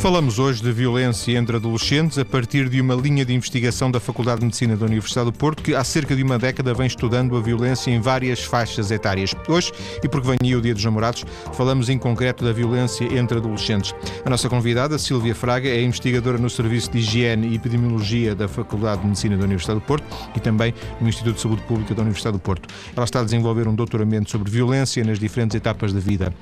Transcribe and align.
Falamos 0.00 0.38
hoje 0.38 0.62
de 0.62 0.72
violência 0.72 1.36
entre 1.36 1.56
adolescentes 1.56 2.16
a 2.16 2.24
partir 2.24 2.70
de 2.70 2.80
uma 2.80 2.94
linha 2.94 3.22
de 3.22 3.34
investigação 3.34 3.90
da 3.90 4.00
Faculdade 4.00 4.40
de 4.40 4.46
Medicina 4.46 4.74
da 4.74 4.86
Universidade 4.86 5.26
do 5.26 5.32
Porto, 5.36 5.62
que 5.62 5.74
há 5.74 5.84
cerca 5.84 6.16
de 6.16 6.22
uma 6.22 6.38
década 6.38 6.72
vem 6.72 6.86
estudando 6.86 7.36
a 7.36 7.40
violência 7.42 7.90
em 7.90 8.00
várias 8.00 8.42
faixas 8.42 8.90
etárias. 8.90 9.34
Hoje, 9.46 9.70
e 10.02 10.08
porque 10.08 10.26
vem 10.26 10.54
o 10.54 10.60
Dia 10.62 10.72
dos 10.72 10.82
Namorados, 10.82 11.26
falamos 11.52 11.90
em 11.90 11.98
concreto 11.98 12.42
da 12.42 12.50
violência 12.50 13.04
entre 13.14 13.36
adolescentes. 13.36 13.94
A 14.24 14.30
nossa 14.30 14.48
convidada, 14.48 14.98
Silvia 14.98 15.34
Fraga, 15.34 15.68
é 15.68 15.82
investigadora 15.82 16.38
no 16.38 16.48
Serviço 16.48 16.90
de 16.92 16.98
Higiene 17.00 17.48
e 17.48 17.56
Epidemiologia 17.56 18.34
da 18.34 18.48
Faculdade 18.48 19.02
de 19.02 19.08
Medicina 19.08 19.36
da 19.36 19.44
Universidade 19.44 19.80
do 19.80 19.84
Porto 19.84 20.06
e 20.34 20.40
também 20.40 20.72
no 20.98 21.10
Instituto 21.10 21.34
de 21.34 21.42
Saúde 21.42 21.62
Pública 21.64 21.94
da 21.94 22.00
Universidade 22.00 22.38
do 22.38 22.40
Porto. 22.40 22.74
Ela 22.96 23.04
está 23.04 23.20
a 23.20 23.24
desenvolver 23.24 23.68
um 23.68 23.74
doutoramento 23.74 24.30
sobre 24.30 24.50
violência 24.50 25.04
nas 25.04 25.18
diferentes 25.18 25.54
etapas 25.54 25.92
da 25.92 26.00
vida. 26.00 26.32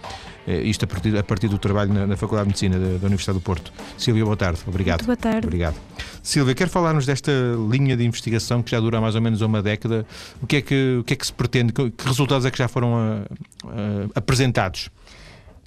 Eh, 0.46 0.62
isto 0.62 0.84
a 0.84 0.88
partir, 0.88 1.16
a 1.16 1.22
partir 1.22 1.48
do 1.48 1.58
trabalho 1.58 1.92
na, 1.92 2.06
na 2.06 2.16
Faculdade 2.16 2.46
de 2.46 2.48
Medicina 2.48 2.78
da, 2.78 2.98
da, 2.98 3.06
Universidade 3.06 3.38
do 3.38 3.42
Porto. 3.42 3.72
Silvia, 3.96 4.24
boa 4.24 4.36
tarde. 4.36 4.60
Obrigado. 4.66 5.00
Muito 5.00 5.06
boa 5.06 5.16
tarde. 5.16 5.46
Obrigado. 5.46 5.76
Silvia, 6.22 6.54
quer 6.54 6.68
falar-nos 6.68 7.06
desta 7.06 7.32
linha 7.70 7.96
de 7.96 8.04
investigação 8.04 8.62
que 8.62 8.70
já 8.70 8.80
dura 8.80 9.00
mais 9.00 9.14
ou 9.14 9.20
menos 9.20 9.40
uma 9.40 9.62
década? 9.62 10.06
O 10.42 10.46
que 10.46 10.56
é 10.56 10.62
que, 10.62 10.98
o 11.00 11.04
que, 11.04 11.14
é 11.14 11.16
que 11.16 11.26
se 11.26 11.32
pretende? 11.32 11.72
Que 11.72 11.92
resultados 12.04 12.44
é 12.46 12.50
que 12.50 12.58
já 12.58 12.68
foram 12.68 12.96
a, 12.96 12.98
ah, 12.98 13.68
a, 13.68 13.70
ah, 13.70 14.08
apresentados? 14.14 14.90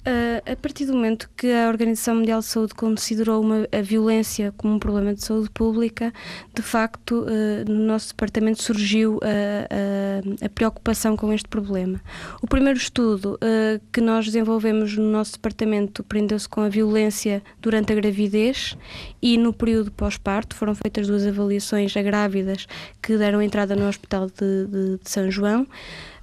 Uh, 0.04 0.50
a 0.50 0.56
partir 0.56 0.84
do 0.84 0.94
momento 0.94 1.30
que 1.36 1.46
a 1.52 1.68
Organização 1.68 2.16
Mundial 2.16 2.40
de 2.40 2.46
Saúde 2.46 2.74
considerou 2.74 3.40
uma, 3.40 3.68
a 3.70 3.80
violência 3.80 4.52
como 4.56 4.74
um 4.74 4.78
problema 4.78 5.14
de 5.14 5.24
saúde 5.24 5.48
pública, 5.50 6.12
de 6.52 6.60
facto, 6.60 7.24
uh, 7.24 7.70
no 7.70 7.86
nosso 7.86 8.08
departamento 8.08 8.60
surgiu 8.60 9.20
a, 9.22 10.42
a, 10.42 10.46
a, 10.46 10.48
preocupação 10.48 11.16
com 11.16 11.32
este 11.32 11.48
problema. 11.48 12.00
O 12.42 12.48
primeiro 12.48 12.80
estudo 12.80 13.34
uh, 13.34 13.80
que 13.92 14.00
nós 14.00 14.26
desenvolvemos 14.26 14.96
no 14.96 15.08
nosso 15.08 15.34
departamento 15.34 16.02
prendeu-se 16.02 16.48
com 16.48 16.62
a 16.62 16.68
violência 16.68 17.40
durante 17.60 17.92
a 17.92 17.94
gravidez 17.94 18.76
e 19.22 19.38
no 19.38 19.52
período 19.52 19.92
pós-parto. 19.92 20.56
Foram 20.56 20.74
feitas 20.74 21.06
duas 21.06 21.24
avaliações 21.24 21.96
a 21.96 22.02
grávidas 22.02 22.66
que 23.00 23.16
deram 23.16 23.40
entrada 23.40 23.76
no 23.76 23.86
Hospital 23.86 24.26
de, 24.26 24.66
de, 24.66 24.98
de 24.98 25.08
São 25.08 25.30
João 25.30 25.64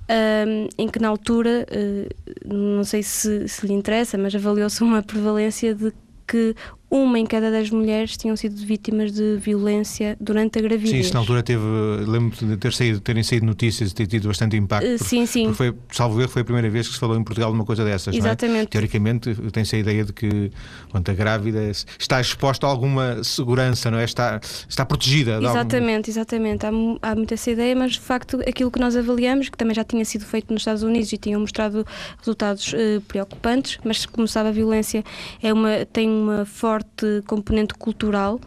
um, 0.09 0.67
em 0.77 0.87
que 0.87 0.99
na 0.99 1.07
altura, 1.07 1.65
uh, 1.69 2.53
não 2.53 2.83
sei 2.83 3.03
se, 3.03 3.47
se 3.47 3.65
lhe 3.65 3.73
interessa, 3.73 4.17
mas 4.17 4.33
avaliou-se 4.33 4.81
uma 4.83 5.03
prevalência 5.03 5.73
de 5.75 5.93
que 6.27 6.55
uma 6.89 7.19
em 7.19 7.25
cada 7.25 7.51
dez 7.51 7.69
mulheres 7.69 8.17
tinham 8.17 8.35
sido 8.35 8.55
vítimas 8.55 9.11
de 9.11 9.37
violência 9.37 10.17
durante 10.19 10.57
a 10.57 10.61
gravidez. 10.61 10.91
Sim, 10.91 10.99
isso 10.99 11.13
na 11.13 11.19
altura 11.19 11.43
teve, 11.43 11.63
lembro 12.07 12.35
de 12.35 12.57
ter 12.57 12.73
saído, 12.73 12.99
terem 12.99 13.21
saído 13.21 13.45
notícias 13.45 13.91
e 13.91 13.93
ter 13.93 14.07
tido 14.07 14.27
bastante 14.27 14.57
impacto. 14.57 14.87
Uh, 14.87 15.03
sim, 15.03 15.25
sim. 15.25 15.43
Porque 15.43 15.57
foi, 15.57 15.75
salvo 15.91 16.19
erro, 16.19 16.29
foi 16.29 16.41
a 16.41 16.45
primeira 16.45 16.69
vez 16.69 16.87
que 16.87 16.93
se 16.93 16.99
falou 16.99 17.15
em 17.15 17.23
Portugal 17.23 17.51
de 17.51 17.55
uma 17.55 17.65
coisa 17.65 17.85
dessas. 17.85 18.15
Exatamente. 18.15 18.63
É? 18.63 18.65
Teoricamente, 18.67 19.35
tem-se 19.51 19.75
a 19.75 19.79
ideia 19.79 20.03
de 20.03 20.13
que, 20.13 20.51
quando 20.89 21.07
a 21.09 21.13
grávida 21.13 21.69
está 21.99 22.19
exposta 22.19 22.65
a 22.65 22.69
alguma 22.69 23.23
segurança, 23.23 23.91
não 23.91 23.99
é? 23.99 24.05
Está, 24.05 24.39
está 24.67 24.83
protegida. 24.83 25.37
Exatamente, 25.37 26.09
algum... 26.09 26.19
exatamente. 26.19 26.65
Há, 26.65 26.71
há 27.01 27.15
muita 27.15 27.35
essa 27.35 27.51
ideia, 27.51 27.75
mas 27.75 27.93
de 27.93 27.99
facto 27.99 28.39
aquilo 28.47 28.71
que 28.71 28.79
nós 28.79 28.95
avaliamos, 28.95 29.49
que 29.49 29.57
também 29.57 29.75
já 29.75 29.83
tinha 29.83 30.03
sido 30.03 30.25
feito 30.25 30.51
nos 30.51 30.61
Estados 30.61 30.81
Unidos 30.81 31.13
e 31.13 31.17
tinham 31.17 31.39
mostrado 31.39 31.85
resultados 32.17 32.73
uh, 32.73 32.99
preocupantes, 33.07 33.77
mas 33.83 34.05
como 34.07 34.27
sabe, 34.27 34.49
a 34.49 34.51
violência 34.51 35.03
é 35.41 35.53
uma, 35.53 35.85
tem 35.85 36.09
uma 36.09 36.45
forte 36.45 36.78
forte 36.79 37.21
componente 37.27 37.73
cultural 37.73 38.39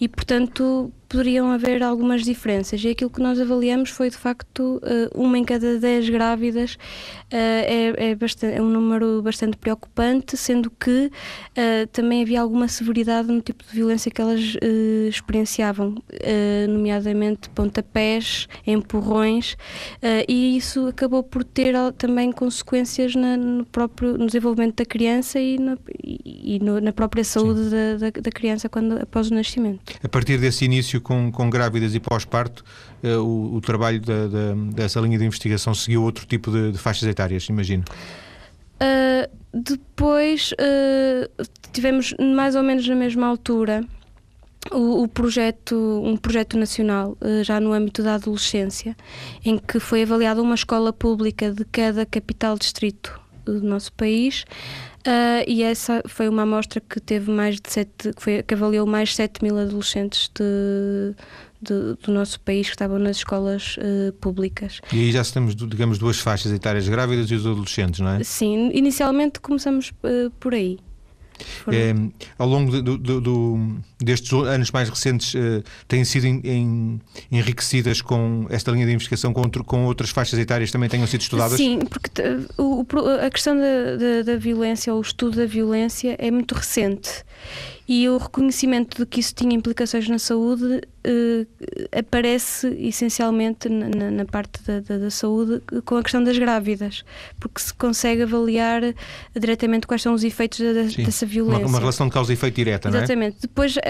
e, 0.00 0.08
portanto, 0.08 0.90
poderiam 1.14 1.52
haver 1.52 1.80
algumas 1.80 2.24
diferenças. 2.24 2.82
E 2.82 2.88
aquilo 2.88 3.08
que 3.08 3.20
nós 3.20 3.40
avaliamos 3.40 3.90
foi, 3.90 4.10
de 4.10 4.16
facto, 4.16 4.80
eh, 4.82 5.08
uma 5.14 5.38
em 5.38 5.44
cada 5.44 5.78
dez 5.78 6.10
grávidas 6.10 6.76
eh, 7.30 7.92
é, 7.96 8.10
é, 8.10 8.14
bastante, 8.16 8.56
é 8.56 8.60
um 8.60 8.68
número 8.68 9.22
bastante 9.22 9.56
preocupante, 9.56 10.36
sendo 10.36 10.70
que 10.70 11.06
uh, 11.06 11.86
também 11.92 12.22
havia 12.22 12.40
alguma 12.40 12.66
severidade 12.68 13.28
no 13.28 13.40
tipo 13.40 13.64
de 13.64 13.70
violência 13.70 14.10
que 14.10 14.20
elas 14.20 14.40
experienciavam, 15.08 15.94
nomeadamente 16.68 17.48
pontapés, 17.50 18.48
empurrões, 18.66 19.56
e 20.28 20.56
isso 20.56 20.86
acabou 20.86 21.22
por 21.22 21.44
ter 21.44 21.74
também 21.96 22.32
consequências 22.32 23.14
na, 23.14 23.36
no 23.36 23.64
próprio 23.64 24.16
no 24.16 24.26
desenvolvimento 24.26 24.76
da 24.76 24.84
criança 24.84 25.40
e, 25.40 25.58
na, 25.58 25.76
e 26.02 26.58
no, 26.62 26.80
na 26.80 26.92
própria 26.92 27.24
saúde 27.24 27.70
da, 27.70 27.96
da, 27.98 28.10
da, 28.10 28.30
criança 28.30 28.68
quando, 28.68 29.00
após 29.00 29.30
o 29.30 29.34
nascimento. 29.34 29.94
A 30.02 30.08
partir 30.08 30.38
desse 30.38 30.64
início 30.64 31.00
com, 31.04 31.30
com 31.30 31.48
grávidas 31.48 31.94
e 31.94 32.00
pós-parto, 32.00 32.64
o, 33.02 33.56
o, 33.56 33.60
trabalho 33.60 34.00
da, 34.00 34.26
dessa 34.72 34.98
linha 34.98 35.18
de 35.18 35.24
investigação 35.24 35.74
seguiu 35.74 36.02
outro 36.02 36.26
tipo 36.26 36.50
de, 36.50 36.72
de 36.72 36.78
faixas 36.78 37.06
etárias, 37.06 37.48
imagino? 37.48 37.84
Uh, 38.74 39.30
depois 39.52 40.52
uh, 40.52 41.44
tivemos 41.72 42.14
mais 42.18 42.56
ou 42.56 42.62
menos 42.62 42.88
na 42.88 42.94
mesma 42.94 43.26
altura 43.26 43.84
o, 44.72 45.02
o 45.02 45.08
projeto, 45.08 46.02
um 46.04 46.16
projeto 46.16 46.56
nacional 46.56 47.16
uh, 47.20 47.44
já 47.44 47.60
no 47.60 47.72
âmbito 47.72 48.02
da 48.02 48.14
adolescência, 48.14 48.96
em 49.44 49.58
que 49.58 49.78
foi 49.78 50.02
avaliada 50.02 50.42
uma 50.42 50.54
escola 50.54 50.92
pública 50.92 51.52
de 51.52 51.64
cada 51.66 52.04
capital 52.04 52.58
distrito 52.58 53.20
do 53.44 53.62
nosso 53.62 53.92
país. 53.92 54.44
Uh, 55.06 55.44
e 55.46 55.62
essa 55.62 56.02
foi 56.06 56.28
uma 56.28 56.42
amostra 56.42 56.80
que 56.80 56.98
teve 56.98 57.30
mais 57.30 57.56
de 57.56 57.70
sete, 57.70 58.14
que, 58.14 58.22
foi, 58.22 58.42
que 58.42 58.54
avaliou 58.54 58.86
mais 58.86 59.10
de 59.10 59.16
7 59.16 59.42
mil 59.42 59.58
adolescentes 59.58 60.30
de, 60.34 61.14
de, 61.60 61.94
do 62.02 62.10
nosso 62.10 62.40
país 62.40 62.68
que 62.68 62.74
estavam 62.74 62.98
nas 62.98 63.18
escolas 63.18 63.76
uh, 63.76 64.12
públicas. 64.14 64.80
E 64.90 65.00
aí 65.00 65.12
já 65.12 65.22
temos, 65.24 65.54
digamos, 65.54 65.98
duas 65.98 66.18
faixas 66.18 66.50
etárias, 66.52 66.88
grávidas 66.88 67.30
e 67.30 67.34
os 67.34 67.46
adolescentes, 67.46 68.00
não 68.00 68.12
é? 68.12 68.24
Sim, 68.24 68.70
inicialmente 68.72 69.40
começamos 69.40 69.90
uh, 69.90 70.30
por 70.40 70.54
aí. 70.54 70.78
É, 71.72 71.94
ao 72.38 72.48
longo 72.48 72.80
do, 72.82 72.98
do, 72.98 73.20
do, 73.20 73.76
destes 73.98 74.32
anos 74.32 74.70
mais 74.70 74.88
recentes, 74.88 75.34
uh, 75.34 75.62
têm 75.88 76.04
sido 76.04 76.26
enriquecidas 77.30 78.00
com 78.00 78.46
esta 78.50 78.70
linha 78.70 78.86
de 78.86 78.92
investigação 78.92 79.32
com, 79.32 79.40
outro, 79.40 79.64
com, 79.64 79.84
outras 79.84 80.10
faixas 80.10 80.38
etárias 80.38 80.70
também 80.70 80.88
tenham 80.88 81.06
sido 81.06 81.22
estudadas? 81.22 81.56
Sim, 81.56 81.80
porque 81.80 82.22
o, 82.58 82.86
a 83.24 83.30
questão 83.30 83.56
da, 83.56 83.96
da, 83.96 84.22
da 84.32 84.36
violência, 84.36 84.92
ou 84.92 84.98
o 84.98 85.02
estudo 85.02 85.36
da 85.36 85.46
violência, 85.46 86.16
é 86.18 86.30
muito 86.30 86.54
recente 86.54 87.24
e 87.86 88.08
o 88.08 88.16
reconhecimento 88.16 88.98
de 88.98 89.06
que 89.06 89.20
isso 89.20 89.34
tinha 89.34 89.54
implicações 89.54 90.08
na 90.08 90.18
saúde 90.18 90.80
uh, 91.06 91.46
aparece 91.96 92.68
essencialmente 92.80 93.68
na, 93.68 94.10
na 94.10 94.24
parte 94.24 94.62
da, 94.62 94.80
da, 94.80 94.98
da, 94.98 95.10
saúde 95.10 95.62
com 95.84 95.96
a 95.96 96.02
questão 96.02 96.24
das 96.24 96.38
grávidas, 96.38 97.04
porque 97.38 97.60
se 97.60 97.74
consegue 97.74 98.22
avaliar 98.22 98.82
diretamente 99.38 99.86
quais 99.86 100.02
são 100.02 100.14
os 100.14 100.24
efeitos 100.24 100.60
da, 100.60 101.02
dessa 101.04 101.26
violência. 101.26 101.66
Uma, 101.66 101.68
uma, 101.68 101.78
relação 101.78 102.06
de 102.06 102.12
causa 102.12 102.32
e 102.32 102.34
efeito 102.34 102.54
direta, 102.54 102.90
não 102.90 102.96
é? 102.96 103.00
Exatamente. 103.00 103.36
Depois, 103.42 103.76
uh, 103.76 103.80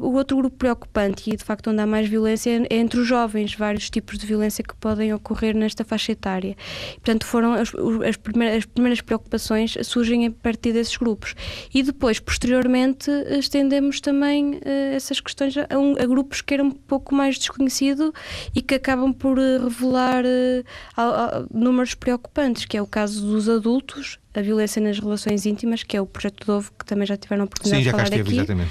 o 0.00 0.14
outro 0.14 0.36
grupo 0.36 0.56
preocupante, 0.56 1.30
e 1.30 1.36
de 1.36 1.44
facto 1.44 1.70
onde 1.70 1.80
há 1.80 1.86
mais 1.86 2.08
violência, 2.08 2.50
é 2.70 2.76
entre 2.76 3.00
os 3.00 3.06
jovens, 3.06 3.54
vários 3.54 3.90
tipos 3.90 4.18
de 4.18 4.26
violência 4.26 4.64
que 4.64 4.74
podem 4.76 5.12
ocorrer 5.12 5.54
nesta 5.54 5.84
faixa 5.84 6.12
etária. 6.12 6.56
Portanto, 6.94 7.26
foram 7.26 7.52
as, 7.52 7.72
as, 8.08 8.16
primeiras, 8.16 8.58
as 8.58 8.64
primeiras 8.64 9.00
preocupações 9.02 9.76
surgem 9.82 10.26
a 10.26 10.30
partir 10.30 10.72
desses 10.72 10.96
grupos. 10.96 11.34
E 11.74 11.82
depois, 11.82 12.18
posteriormente, 12.18 13.10
estendemos 13.38 14.00
também 14.00 14.54
uh, 14.54 14.60
essas 14.94 15.20
questões 15.20 15.54
a, 15.56 15.78
um, 15.78 15.92
a, 15.92 16.06
grupos 16.06 16.40
que 16.40 16.54
eram 16.54 16.66
um 16.66 16.70
pouco 16.70 17.14
mais 17.14 17.38
desconhecidos 17.38 18.12
e 18.54 18.62
que 18.62 18.74
acabam 18.74 19.12
por 19.12 19.38
uh, 19.38 19.64
revelar 19.64 20.24
uh, 20.24 21.48
números 21.52 21.94
preocupantes, 21.94 22.64
que 22.64 22.76
é 22.76 22.82
o 22.82 22.86
caso 22.86 23.26
dos 23.26 23.48
adultos, 23.48 24.18
a 24.34 24.40
violência 24.40 24.80
nas 24.82 24.98
relações 24.98 25.46
íntimas, 25.46 25.82
que 25.82 25.96
é 25.96 26.00
o 26.00 26.06
projeto 26.06 26.46
Dovo, 26.46 26.72
que 26.78 26.84
também 26.84 27.06
já 27.06 27.16
tiveram 27.16 27.42
a 27.42 27.44
oportunidade 27.46 27.82
Sim, 27.82 27.88
de 27.88 27.90
falar 27.90 28.04
esteve, 28.04 28.22
aqui, 28.22 28.36
exatamente. 28.36 28.70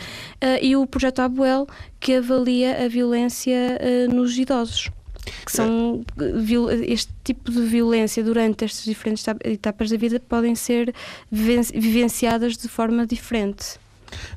e 0.62 0.76
o 0.76 0.86
projeto 0.86 1.20
Abuel, 1.20 1.68
que 2.00 2.16
avalia 2.16 2.84
a 2.84 2.88
violência 2.88 3.80
nos 4.10 4.38
idosos 4.38 4.92
que 5.46 5.52
são 5.52 6.04
este 6.86 7.12
tipo 7.24 7.52
de 7.52 7.62
violência 7.62 8.24
durante 8.24 8.66
estas 8.66 8.84
diferentes 8.84 9.26
etapas 9.44 9.90
da 9.90 9.98
vida 9.98 10.20
podem 10.20 10.56
ser 10.56 10.94
vivenciadas 11.32 12.58
de 12.58 12.68
forma 12.68 13.06
diferente. 13.06 13.80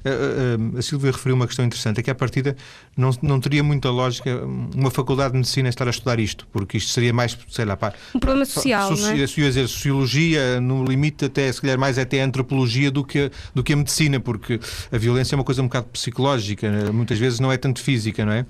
A, 0.04 0.76
a, 0.76 0.78
a 0.78 0.82
Silvia 0.82 1.10
referiu 1.10 1.36
uma 1.36 1.46
questão 1.46 1.64
interessante, 1.64 2.00
é 2.00 2.02
que 2.02 2.10
à 2.10 2.14
partida 2.14 2.56
não, 2.96 3.10
não 3.22 3.40
teria 3.40 3.62
muita 3.62 3.90
lógica 3.90 4.44
uma 4.74 4.90
faculdade 4.90 5.32
de 5.32 5.38
medicina 5.38 5.68
estar 5.68 5.86
a 5.86 5.90
estudar 5.90 6.18
isto, 6.18 6.46
porque 6.52 6.78
isto 6.78 6.90
seria 6.90 7.12
mais, 7.12 7.36
sei 7.50 7.64
lá, 7.64 7.76
pá, 7.76 7.92
um 8.14 8.20
problema 8.20 8.44
social, 8.44 8.96
so, 8.96 9.02
não 9.02 9.10
é? 9.10 9.26
Se 9.26 9.40
dizer 9.40 9.68
sociologia, 9.68 10.60
no 10.60 10.84
limite 10.84 11.24
até, 11.24 11.50
se 11.50 11.60
calhar 11.60 11.78
mais 11.78 11.98
até 11.98 12.22
a 12.22 12.24
antropologia 12.24 12.90
do 12.90 13.04
que, 13.04 13.30
do 13.54 13.62
que 13.62 13.72
a 13.72 13.76
medicina, 13.76 14.20
porque 14.20 14.60
a 14.90 14.98
violência 14.98 15.34
é 15.34 15.36
uma 15.36 15.44
coisa 15.44 15.62
um 15.62 15.66
bocado 15.66 15.86
psicológica, 15.86 16.70
muitas 16.92 17.18
vezes 17.18 17.40
não 17.40 17.50
é 17.50 17.56
tanto 17.56 17.80
física, 17.80 18.24
não 18.24 18.32
é? 18.32 18.46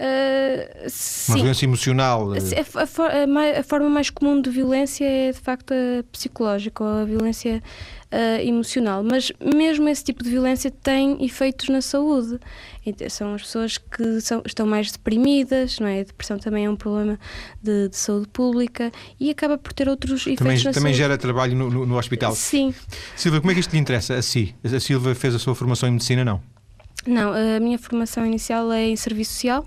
Uh, 0.00 0.88
uma 1.28 1.36
violência 1.36 1.66
emocional? 1.66 2.32
A, 2.32 2.36
a, 2.36 3.60
a, 3.60 3.62
forma 3.62 3.90
mais 3.90 4.08
comum 4.08 4.40
de 4.40 4.48
violência 4.48 5.04
é 5.04 5.30
de 5.30 5.38
facto 5.38 5.72
a 5.74 6.02
psicológica 6.10 6.82
ou 6.82 6.88
a 7.02 7.04
violência 7.04 7.62
uh, 8.10 8.40
emocional, 8.40 9.04
mas 9.04 9.30
mesmo 9.38 9.86
esse 9.90 10.02
tipo 10.02 10.24
de 10.24 10.30
violência 10.30 10.70
tem 10.70 11.22
efeitos 11.22 11.68
na 11.68 11.82
saúde. 11.82 12.38
Então, 12.86 13.10
são 13.10 13.34
as 13.34 13.42
pessoas 13.42 13.76
que 13.76 14.22
são, 14.22 14.42
estão 14.46 14.66
mais 14.66 14.90
deprimidas, 14.90 15.78
não 15.78 15.86
é? 15.86 16.00
A 16.00 16.04
depressão 16.04 16.38
também 16.38 16.64
é 16.64 16.70
um 16.70 16.76
problema 16.76 17.20
de, 17.62 17.90
de 17.90 17.96
saúde 17.98 18.26
pública 18.28 18.90
e 19.18 19.28
acaba 19.28 19.58
por 19.58 19.74
ter 19.74 19.86
outros 19.86 20.22
efeitos 20.22 20.38
também, 20.38 20.56
na 20.56 20.72
também 20.72 20.92
saúde. 20.92 20.96
gera 20.96 21.18
trabalho 21.18 21.54
no, 21.54 21.70
no, 21.70 21.84
no 21.84 21.98
hospital. 21.98 22.34
Sim. 22.34 22.74
Silvia, 23.14 23.40
como 23.42 23.50
é 23.50 23.54
que 23.54 23.60
isto 23.60 23.72
lhe 23.72 23.78
interessa 23.78 24.14
a 24.14 24.22
si? 24.22 24.54
A 24.64 24.80
Silvia 24.80 25.14
fez 25.14 25.34
a 25.34 25.38
sua 25.38 25.54
formação 25.54 25.90
em 25.90 25.92
medicina, 25.92 26.24
não? 26.24 26.40
Não, 27.06 27.32
a 27.32 27.60
minha 27.60 27.78
formação 27.78 28.26
inicial 28.26 28.70
é 28.72 28.88
em 28.88 28.96
serviço 28.96 29.32
social. 29.32 29.66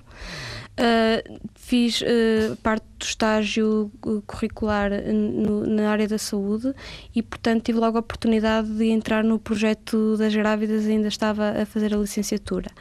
Uh, 0.74 1.40
fiz 1.54 2.02
uh, 2.02 2.56
parte 2.64 2.84
do 2.98 3.06
estágio 3.06 3.92
uh, 4.04 4.24
curricular 4.26 4.90
no, 5.14 5.68
na 5.68 5.92
área 5.92 6.08
da 6.08 6.18
saúde 6.18 6.74
e, 7.16 7.22
portanto, 7.22 7.64
tive 7.64 7.78
logo 7.78 7.98
a 7.98 8.00
oportunidade 8.00 8.68
de 8.70 8.86
entrar 8.86 9.24
no 9.24 9.38
projeto 9.38 10.18
das 10.18 10.34
grávidas, 10.34 10.88
ainda 10.88 11.08
estava 11.08 11.62
a 11.62 11.66
fazer 11.66 11.94
a 11.94 11.98
licenciatura. 11.98 12.72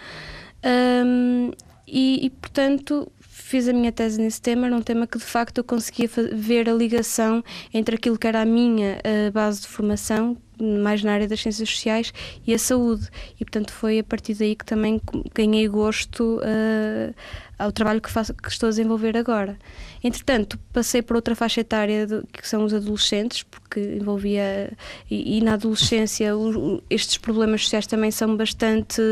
Um, 0.65 1.51
e, 1.87 2.25
e, 2.25 2.31
portanto, 2.31 3.13
fiz 3.53 3.69
a 3.69 3.73
minha 3.75 3.93
tese 3.93 4.19
nesse 4.19 4.41
tema, 4.41 4.67
era 4.67 4.75
um 4.75 4.81
tema 4.81 5.07
que 5.07 5.19
de 5.19 5.25
facto 5.25 5.59
eu 5.59 5.65
conseguia 5.65 6.09
ver 6.33 6.71
a 6.71 6.73
ligação 6.73 7.45
entre 7.75 7.97
aquilo 7.97 8.19
que 8.19 8.27
era 8.27 8.41
a 8.41 8.47
minha 8.47 8.99
base 9.31 9.61
de 9.61 9.69
formação, 9.69 10.39
mais 10.59 11.03
na 11.05 11.13
área 11.13 11.29
das 11.29 11.43
ciências 11.43 11.69
sociais 11.69 12.15
e 12.47 12.55
a 12.55 12.59
saúde. 12.59 13.09
E, 13.39 13.45
portanto, 13.45 13.71
foi 13.71 13.99
a 13.99 14.05
partir 14.05 14.33
daí 14.33 14.57
que 14.57 14.65
também 14.65 14.99
ganhei 15.35 15.69
gosto 15.69 16.39
uh, 16.39 17.15
ao 17.59 17.71
trabalho 17.73 18.01
que, 18.01 18.11
faço, 18.11 18.33
que 18.33 18.49
estou 18.49 18.69
a 18.69 18.71
desenvolver 18.71 19.19
agora. 19.19 19.59
Entretanto, 20.03 20.59
passei 20.73 21.03
por 21.03 21.17
outra 21.17 21.35
faixa 21.35 21.61
etária 21.61 22.07
de, 22.07 22.23
que 22.33 22.49
são 22.49 22.65
os 22.65 22.73
adolescentes, 22.73 23.43
porque 23.43 23.81
envolvia. 23.81 24.73
E, 25.11 25.39
e 25.39 25.41
na 25.43 25.55
adolescência, 25.55 26.35
o, 26.35 26.83
estes 26.89 27.19
problemas 27.19 27.65
sociais 27.65 27.87
também 27.87 28.11
são 28.11 28.35
bastante 28.35 29.03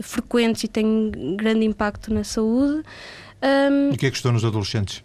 frequentes 0.00 0.64
e 0.64 0.68
têm 0.68 1.36
grande 1.36 1.64
impacto 1.64 2.12
na 2.12 2.24
saúde. 2.24 2.82
Um, 3.42 3.90
e 3.90 3.94
o 3.94 3.98
que 3.98 4.06
é 4.06 4.10
que 4.10 4.16
estou 4.16 4.32
nos 4.32 4.44
adolescentes? 4.44 5.02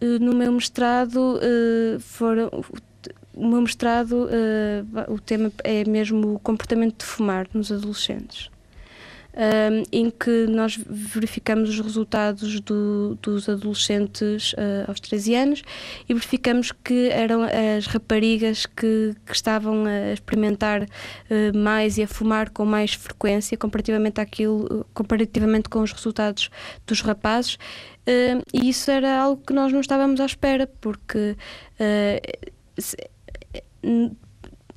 Eh, 0.00 0.18
no 0.18 0.34
meu 0.34 0.52
mestrado 0.52 1.36
uh, 1.36 2.00
foram 2.00 2.50
o 3.34 3.48
meu 3.48 3.62
mestrado, 3.62 4.26
uh, 4.26 5.12
o 5.12 5.18
tema 5.18 5.52
é 5.62 5.84
mesmo 5.84 6.34
o 6.34 6.38
comportamento 6.38 6.98
de 6.98 7.04
fumar 7.04 7.46
nos 7.54 7.70
adolescentes. 7.70 8.50
Um, 9.40 9.84
em 9.90 10.10
que 10.10 10.46
nós 10.48 10.78
verificamos 10.86 11.70
os 11.70 11.80
resultados 11.80 12.60
do, 12.60 13.16
dos 13.22 13.48
adolescentes 13.48 14.52
uh, 14.52 14.84
aos 14.86 15.00
13 15.00 15.34
anos 15.34 15.62
e 16.06 16.12
verificamos 16.12 16.72
que 16.72 17.08
eram 17.08 17.44
as 17.44 17.86
raparigas 17.86 18.66
que, 18.66 19.14
que 19.24 19.32
estavam 19.32 19.86
a 19.86 20.12
experimentar 20.12 20.82
uh, 20.82 21.56
mais 21.56 21.96
e 21.96 22.02
a 22.02 22.06
fumar 22.06 22.50
com 22.50 22.66
mais 22.66 22.92
frequência 22.92 23.56
comparativamente 23.56 24.20
àquilo, 24.20 24.86
comparativamente 24.92 25.70
com 25.70 25.80
os 25.80 25.92
resultados 25.92 26.50
dos 26.86 27.00
rapazes. 27.00 27.54
Uh, 27.54 28.44
e 28.52 28.68
isso 28.68 28.90
era 28.90 29.22
algo 29.22 29.42
que 29.42 29.54
nós 29.54 29.72
não 29.72 29.80
estávamos 29.80 30.20
à 30.20 30.26
espera, 30.26 30.66
porque 30.66 31.34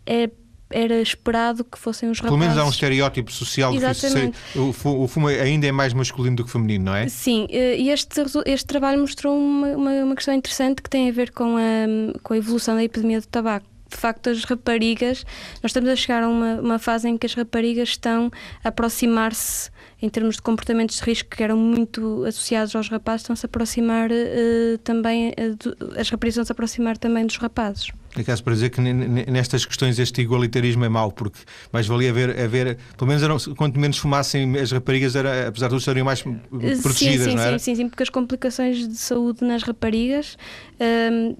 é, 0.05 0.29
era 0.73 1.01
esperado 1.01 1.63
que 1.63 1.77
fossem 1.77 2.09
os 2.09 2.19
rapazes. 2.19 2.37
Pelo 2.37 2.37
menos 2.37 2.57
há 2.57 2.65
um 2.65 2.69
estereótipo 2.69 3.31
social 3.31 3.73
Exatamente. 3.73 4.37
que 4.51 4.59
o, 4.59 5.07
fumo 5.07 5.27
ainda 5.27 5.67
é 5.67 5.71
mais 5.71 5.93
masculino 5.93 6.35
do 6.35 6.43
que 6.43 6.51
feminino, 6.51 6.85
não 6.85 6.95
é? 6.95 7.07
Sim, 7.07 7.47
eh, 7.49 7.77
e 7.77 7.89
este, 7.89 8.21
este 8.45 8.65
trabalho 8.65 8.99
mostrou 8.99 9.37
uma, 9.37 9.67
uma, 9.67 9.91
uma 10.03 10.15
questão 10.15 10.33
interessante 10.33 10.81
que 10.81 10.89
tem 10.89 11.09
a 11.09 11.11
ver 11.11 11.31
com 11.31 11.55
a, 11.57 12.19
com 12.21 12.33
a 12.33 12.37
evolução 12.37 12.75
da 12.75 12.83
epidemia 12.83 13.21
do 13.21 13.27
tabaco 13.27 13.65
de 13.93 13.97
facto 13.99 14.29
as 14.29 14.43
raparigas, 14.43 15.23
nós 15.61 15.69
estamos 15.69 15.87
a 15.87 15.95
chegar 15.95 16.23
a 16.23 16.27
uma, 16.27 16.55
uma 16.55 16.79
fase 16.79 17.07
em 17.07 17.17
que 17.17 17.27
as 17.27 17.33
raparigas 17.35 17.89
estão 17.89 18.31
a 18.63 18.69
aproximar-se 18.69 19.69
em 20.03 20.09
termos 20.09 20.35
de 20.35 20.41
comportamentos 20.41 20.97
de 20.97 21.01
risco 21.01 21.29
que 21.29 21.41
eram 21.41 21.55
muito 21.55 22.25
associados 22.25 22.75
aos 22.75 22.89
rapazes, 22.89 23.21
estão-se 23.21 23.45
a 23.45 23.47
aproximar 23.47 24.11
uh, 24.11 24.77
também, 24.79 25.29
uh, 25.29 25.55
do, 25.55 25.97
as 25.97 26.09
raparigas 26.09 26.33
estão-se 26.33 26.51
a 26.51 26.53
aproximar 26.53 26.97
também 26.97 27.25
dos 27.25 27.37
rapazes. 27.37 27.87
É 28.13 28.21
caso 28.21 28.43
para 28.43 28.53
dizer 28.53 28.69
que 28.69 28.81
nestas 28.81 29.65
questões 29.65 29.97
este 29.97 30.21
igualitarismo 30.21 30.83
é 30.83 30.89
mau, 30.89 31.09
porque 31.09 31.39
mais 31.71 31.87
valia 31.87 32.09
haver, 32.09 32.37
haver 32.37 32.77
pelo 32.97 33.07
menos 33.07 33.23
eram, 33.23 33.37
quanto 33.55 33.79
menos 33.79 33.97
fumassem 33.97 34.57
as 34.59 34.73
raparigas, 34.73 35.15
era, 35.15 35.47
apesar 35.47 35.67
de 35.67 35.71
tudo, 35.71 35.81
seriam 35.81 36.05
mais 36.05 36.21
protegidas, 36.21 37.23
sim, 37.25 37.31
sim, 37.31 37.35
não 37.35 37.43
é? 37.43 37.57
Sim, 37.57 37.59
sim, 37.59 37.75
sim, 37.75 37.89
porque 37.89 38.03
as 38.03 38.09
complicações 38.09 38.85
de 38.85 38.97
saúde 38.97 39.45
nas 39.45 39.63
raparigas 39.63 40.37
um, 40.79 41.35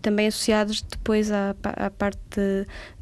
também 0.00 0.26
associados 0.26 0.82
depois 0.82 1.30
à, 1.30 1.54
à 1.62 1.90
parte 1.90 2.40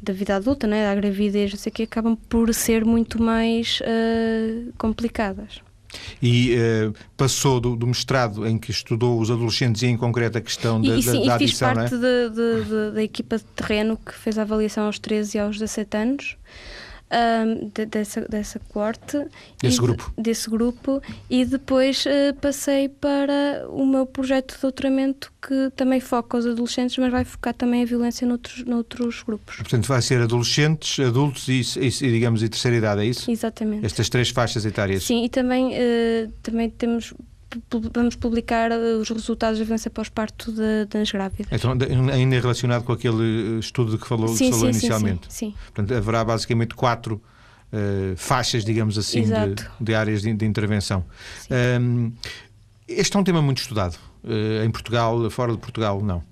da 0.01 0.13
vida 0.13 0.35
adulta, 0.35 0.67
né, 0.67 0.83
da 0.83 0.95
gravidez, 0.95 1.51
não 1.51 1.59
sei 1.59 1.71
que 1.71 1.83
acabam 1.83 2.15
por 2.29 2.53
ser 2.53 2.85
muito 2.85 3.21
mais 3.21 3.79
uh, 3.81 4.73
complicadas. 4.77 5.61
E 6.21 6.55
uh, 6.55 6.93
passou 7.17 7.59
do, 7.59 7.75
do, 7.75 7.85
mestrado 7.85 8.47
em 8.47 8.57
que 8.57 8.71
estudou 8.71 9.19
os 9.19 9.29
adolescentes 9.29 9.81
e 9.81 9.87
em 9.87 9.97
concreto 9.97 10.37
a 10.37 10.41
questão 10.41 10.81
da, 10.81 10.95
e, 10.95 11.03
sim, 11.03 11.25
da, 11.25 11.37
da 11.37 11.43
e 11.43 11.47
fiz 11.47 11.59
parte 11.59 11.95
é? 11.95 11.97
de, 11.97 12.29
de, 12.29 12.91
da 12.93 13.03
equipa 13.03 13.37
de 13.37 13.43
terreno 13.43 13.97
que 13.97 14.13
fez 14.13 14.37
a 14.37 14.43
avaliação 14.43 14.85
aos 14.85 14.97
13 14.97 15.37
e 15.37 15.39
aos 15.39 15.59
17 15.59 15.97
anos 15.97 16.37
um, 17.11 17.69
de, 17.73 17.85
dessa, 17.85 18.21
dessa 18.21 18.59
corte. 18.69 19.25
Desse 19.61 19.79
grupo. 19.79 20.13
desse 20.17 20.49
grupo. 20.49 21.01
E 21.29 21.45
depois 21.45 22.05
uh, 22.05 22.33
passei 22.39 22.89
para 22.89 23.65
o 23.69 23.85
meu 23.85 24.05
projeto 24.05 24.55
de 24.55 24.61
doutoramento 24.61 25.31
que 25.41 25.71
também 25.75 25.99
foca 25.99 26.37
os 26.37 26.45
adolescentes, 26.45 26.97
mas 26.97 27.11
vai 27.11 27.25
focar 27.25 27.53
também 27.53 27.83
a 27.83 27.85
violência 27.85 28.25
noutros, 28.27 28.63
noutros 28.65 29.23
grupos. 29.23 29.57
Portanto, 29.57 29.87
vai 29.87 30.01
ser 30.01 30.21
adolescentes, 30.21 30.99
adultos 31.05 31.47
e, 31.47 31.61
e, 31.79 31.87
e 31.87 32.11
digamos, 32.11 32.43
e 32.43 32.49
terceira 32.49 32.77
idade, 32.77 33.01
é 33.01 33.05
isso? 33.05 33.29
Exatamente. 33.29 33.85
Estas 33.85 34.09
três 34.09 34.29
faixas 34.29 34.65
etárias. 34.65 35.03
Sim, 35.03 35.25
e 35.25 35.29
também, 35.29 35.73
uh, 35.73 36.31
também 36.41 36.69
temos 36.69 37.13
vamos 37.93 38.15
publicar 38.15 38.71
eh, 38.71 38.95
os 38.95 39.09
resultados 39.09 39.59
da 39.59 39.65
violência 39.65 39.89
pós-parto 39.89 40.53
das 40.89 41.11
grávidas. 41.11 41.47
Então, 41.51 41.71
ainda 42.11 42.39
relacionado 42.39 42.83
com 42.83 42.91
aquele 42.91 43.57
eh, 43.57 43.59
estudo 43.59 43.97
que 43.97 44.07
falou, 44.07 44.29
sim, 44.29 44.45
que 44.45 44.51
falou 44.51 44.73
sim, 44.73 44.79
inicialmente. 44.79 45.27
Sim, 45.29 45.51
sim, 45.51 45.55
Portanto, 45.65 45.93
haverá 45.93 46.23
basicamente 46.23 46.75
quatro 46.75 47.21
uh, 47.71 48.15
faixas, 48.15 48.63
digamos 48.63 48.97
assim, 48.97 49.23
de, 49.23 49.65
de, 49.79 49.95
áreas 49.95 50.21
de, 50.21 50.33
de 50.33 50.45
intervenção. 50.45 51.05
Um, 51.79 52.11
este 52.87 53.15
é 53.15 53.19
um 53.19 53.23
tema 53.23 53.41
muito 53.41 53.61
estudado. 53.61 53.97
Uh, 54.23 54.63
em 54.63 54.71
Portugal, 54.71 55.29
fora 55.29 55.51
de 55.51 55.57
Portugal, 55.57 56.01
não. 56.01 56.23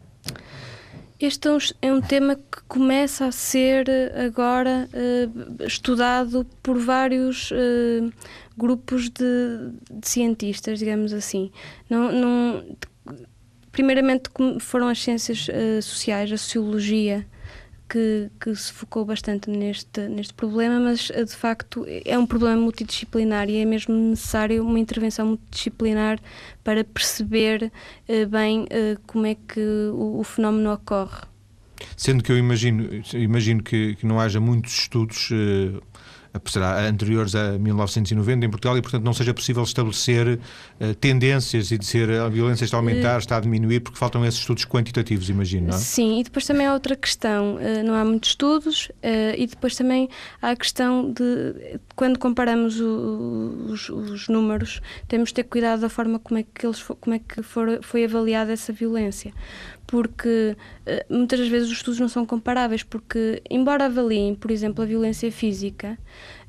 Este 1.20 1.50
é 1.82 1.92
um 1.92 1.98
é 1.98 2.02
tema 2.02 2.36
que 2.36 2.62
começa 2.66 3.26
a 3.26 3.32
ser 3.32 3.90
agora 4.26 4.88
uh, 4.94 5.64
estudado 5.66 6.46
por 6.64 6.80
vários 6.80 7.52
uh, 7.52 8.14
grupos 8.60 9.10
de, 9.10 9.72
de, 9.90 10.08
cientistas, 10.08 10.78
digamos 10.78 11.14
assim. 11.14 11.50
Não, 11.90 12.12
não, 12.12 12.78
primeiramente 13.72 14.30
foram 14.60 14.90
as 14.90 15.02
ciências 15.02 15.48
uh, 15.48 15.82
sociais, 15.82 16.32
a 16.32 16.38
sociologia, 16.38 17.26
que, 17.90 18.30
que, 18.40 18.54
se 18.54 18.72
focou 18.72 19.04
bastante 19.04 19.50
neste, 19.50 20.08
neste 20.08 20.34
problema, 20.36 20.80
mas 20.80 21.08
de 21.08 21.36
facto 21.36 21.84
é 22.06 22.16
um 22.20 22.26
problema 22.26 22.56
multidisciplinar 22.62 23.50
e 23.50 23.58
é 23.58 23.66
mesmo 23.66 23.96
necessário 23.96 24.64
uma 24.64 24.78
intervenção 24.78 25.26
multidisciplinar 25.26 26.20
para 26.64 26.84
perceber 26.84 27.72
uh, 28.08 28.28
bem 28.28 28.68
como 29.08 29.26
é 29.26 29.36
que 29.36 29.60
o, 29.92 30.20
o, 30.20 30.24
fenómeno 30.24 30.72
ocorre. 30.72 31.24
Sendo 31.98 32.22
que 32.24 32.32
eu 32.32 32.38
imagino, 32.38 32.88
imagino 33.14 33.64
que, 33.64 33.96
que 33.96 34.06
não 34.06 34.20
haja 34.20 34.40
muitos 34.40 34.74
estudos 34.74 35.32
será 36.46 36.88
anteriores 36.88 37.36
a 37.36 37.58
1990 37.58 38.46
em 38.46 38.50
Portugal 38.50 38.78
e, 38.78 38.82
portanto, 38.82 39.04
não 39.04 39.14
seja 39.14 39.34
possível 39.34 39.64
estabelecer 39.64 40.40
uh, 40.80 40.94
tendências 40.96 41.72
e 41.72 41.78
dizer 41.78 42.12
a 42.12 42.30
violência 42.30 42.66
está 42.66 42.78
a 42.78 42.80
aumentar, 42.80 43.20
está 43.20 43.38
a 43.38 43.40
diminuir, 43.40 43.80
porque 43.80 43.98
faltam 43.98 44.26
esses 44.26 44.40
estudos 44.40 44.66
quantitativos, 44.66 45.30
imagino, 45.30 45.68
não 45.68 45.76
é? 45.76 45.78
Sim, 45.78 46.20
e 46.20 46.24
depois 46.24 46.46
também 46.46 46.68
há 46.68 46.74
outra 46.74 46.96
questão, 46.96 47.56
uh, 47.56 47.84
não 47.86 47.96
há 47.96 48.06
muitos 48.06 48.30
estudos 48.30 48.90
uh, 49.04 49.36
e 49.38 49.48
depois 49.48 49.76
também 49.76 50.10
há 50.42 50.52
a 50.52 50.56
questão 50.56 51.12
de, 51.12 51.80
quando 51.96 52.20
comparamos 52.20 52.80
o, 52.80 53.66
os, 53.70 53.90
os, 53.90 54.28
números, 54.28 54.82
temos 55.08 55.30
de 55.30 55.36
ter 55.36 55.44
cuidado 55.44 55.82
da 55.82 55.90
forma 55.90 56.20
como 56.20 56.40
é 56.40 56.44
que, 56.44 56.66
eles, 56.66 56.82
como 56.82 57.16
é 57.16 57.20
que 57.20 57.42
for, 57.42 57.80
foi 57.82 58.06
avaliada 58.06 58.52
essa 58.54 58.72
violência 58.72 59.34
porque 59.90 60.56
uh, 60.86 61.14
muitas 61.14 61.40
das 61.40 61.48
vezes 61.48 61.68
os 61.68 61.78
estudos 61.78 62.00
não 62.00 62.08
são 62.08 62.24
comparáveis, 62.24 62.84
porque, 62.84 63.42
embora 63.50 63.86
avaliem, 63.86 64.36
por 64.36 64.52
exemplo, 64.52 64.84
a 64.84 64.88
violência 64.88 65.32
física, 65.32 65.98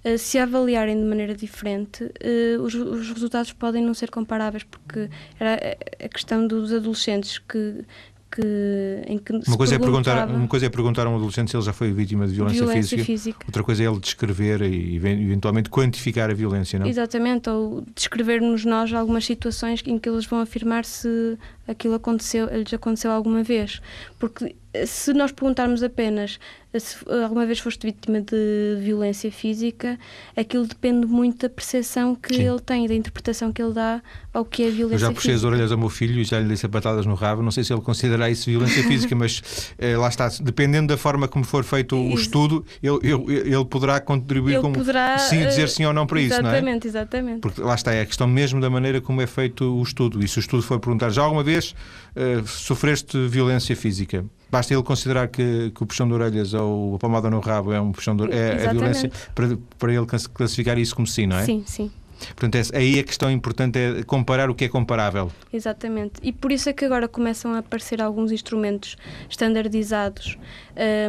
uh, 0.04 0.18
se 0.18 0.38
avaliarem 0.38 0.94
de 0.94 1.04
maneira 1.04 1.34
diferente, 1.34 2.04
uh, 2.04 2.62
os, 2.62 2.74
os, 2.74 3.08
resultados 3.10 3.52
podem 3.54 3.82
não 3.82 3.94
ser 3.94 4.10
comparáveis, 4.10 4.62
porque 4.62 5.08
era 5.38 5.76
a 6.04 6.08
questão 6.08 6.46
dos 6.46 6.70
adolescentes 6.70 7.38
que 7.38 7.82
que, 8.30 9.02
em 9.06 9.18
que 9.18 9.32
uma 9.32 9.56
coisa, 9.56 9.74
é 9.74 9.78
perguntar, 9.78 10.28
uma 10.28 10.46
coisa 10.46 10.66
é 10.66 10.68
perguntar 10.68 11.06
a 11.06 11.10
um 11.10 11.16
adolescente 11.16 11.50
se 11.50 11.56
ele 11.56 11.64
já 11.64 11.72
foi 11.72 11.92
vítima 11.92 12.26
de 12.26 12.34
violência, 12.34 12.64
violência 12.64 12.98
física. 12.98 13.04
física. 13.04 13.46
outra 13.46 13.62
coisa 13.62 13.82
é 13.82 13.86
ele 13.86 13.98
descrever 13.98 14.62
e 14.62 14.96
eventualmente 14.96 15.68
quantificar 15.68 16.30
a 16.30 16.34
violência, 16.34 16.78
não? 16.78 16.86
Exatamente, 16.86 17.50
ou 17.50 17.84
descrever-nos 17.94 18.64
nós 18.64 18.92
algumas 18.92 19.24
situações 19.24 19.82
em 19.86 19.98
que 19.98 20.08
eles 20.08 20.26
vão 20.26 20.40
afirmar 20.40 20.84
se 20.84 21.36
aquilo 21.66 21.94
aconteceu, 21.94 22.46
lhes 22.46 22.72
aconteceu 22.72 23.10
alguma 23.10 23.42
vez. 23.42 23.80
Porque 24.18 24.54
se 24.86 25.12
nós 25.12 25.32
perguntarmos 25.32 25.82
apenas 25.82 26.38
se 26.78 26.96
alguma 27.22 27.44
vez 27.46 27.58
foste 27.58 27.84
vítima 27.84 28.20
de 28.20 28.78
violência 28.80 29.30
física, 29.32 29.98
aquilo 30.36 30.66
depende 30.66 31.06
muito 31.06 31.42
da 31.42 31.48
percepção 31.48 32.14
que 32.14 32.34
Sim. 32.34 32.48
ele 32.48 32.60
tem, 32.60 32.86
da 32.86 32.94
interpretação 32.94 33.52
que 33.52 33.60
ele 33.60 33.72
dá 33.72 34.00
ao 34.32 34.44
que 34.44 34.62
é 34.62 34.70
violência 34.70 34.86
física. 34.88 34.94
Eu 34.94 34.98
já 34.98 35.12
puxei 35.12 35.32
física. 35.32 35.48
as 35.48 35.52
orelhas 35.52 35.72
ao 35.72 35.78
meu 35.78 35.88
filho 35.88 36.20
e 36.20 36.24
já 36.24 36.38
lhe 36.38 36.46
dei 36.46 36.56
sapatadas 36.56 37.06
no 37.06 37.14
rabo. 37.14 37.42
Não 37.42 37.50
sei 37.50 37.64
se 37.64 37.72
ele 37.72 37.80
considerará 37.80 38.30
isso 38.30 38.48
violência 38.48 38.82
física, 38.86 39.16
mas 39.16 39.72
eh, 39.78 39.96
lá 39.96 40.08
está. 40.08 40.28
Dependendo 40.40 40.88
da 40.88 40.96
forma 40.96 41.26
como 41.26 41.44
for 41.44 41.64
feito 41.64 41.96
o 41.96 42.14
estudo, 42.14 42.64
ele, 42.80 42.98
ele, 43.02 43.52
ele 43.52 43.64
poderá 43.64 43.98
contribuir 44.00 44.54
ele 44.54 44.62
com 44.62 44.72
poderá, 44.72 45.18
sim, 45.18 45.44
dizer 45.44 45.68
sim 45.68 45.84
ou 45.84 45.92
não 45.92 46.06
para 46.06 46.20
isso, 46.20 46.40
não 46.40 46.50
é? 46.50 46.52
Exatamente, 46.52 46.86
exatamente. 46.86 47.40
Porque 47.40 47.60
lá 47.60 47.74
está, 47.74 47.92
é 47.92 48.02
a 48.02 48.06
questão 48.06 48.28
mesmo 48.28 48.60
da 48.60 48.70
maneira 48.70 49.00
como 49.00 49.20
é 49.20 49.26
feito 49.26 49.64
o 49.76 49.82
estudo. 49.82 50.22
E 50.22 50.28
se 50.28 50.38
o 50.38 50.40
estudo 50.40 50.62
for 50.62 50.78
perguntar 50.78 51.10
já 51.10 51.22
alguma 51.22 51.42
vez 51.42 51.74
uh, 52.14 52.46
sofreste 52.46 53.26
violência 53.28 53.74
física? 53.74 54.24
Basta 54.50 54.74
ele 54.74 54.82
considerar 54.82 55.28
que, 55.28 55.70
que, 55.72 55.82
o 55.82 55.86
puxão 55.86 56.08
de 56.08 56.14
orelhas 56.14 56.54
ou 56.62 56.96
a 56.96 56.98
palmada 56.98 57.30
no 57.30 57.40
rabo 57.40 57.72
é 57.72 57.80
um 57.80 57.92
puxão 57.92 58.16
de 58.16 58.24
é, 58.32 58.64
é 58.64 58.72
violência 58.72 59.10
para, 59.34 59.58
para 59.78 59.92
ele 59.92 60.06
classificar 60.32 60.78
isso 60.78 60.94
como 60.94 61.06
sim, 61.06 61.26
não 61.26 61.38
é? 61.38 61.44
Sim, 61.44 61.64
sim. 61.66 61.90
Portanto, 62.36 62.56
é, 62.56 62.78
aí 62.78 62.98
a 62.98 63.04
questão 63.04 63.30
importante 63.30 63.78
é 63.78 64.02
comparar 64.02 64.50
o 64.50 64.54
que 64.54 64.64
é 64.64 64.68
comparável. 64.68 65.30
Exatamente. 65.52 66.14
E 66.22 66.32
por 66.32 66.52
isso 66.52 66.68
é 66.68 66.72
que 66.72 66.84
agora 66.84 67.08
começam 67.08 67.54
a 67.54 67.58
aparecer 67.58 68.02
alguns 68.02 68.30
instrumentos 68.30 68.96
standardizados 69.28 70.36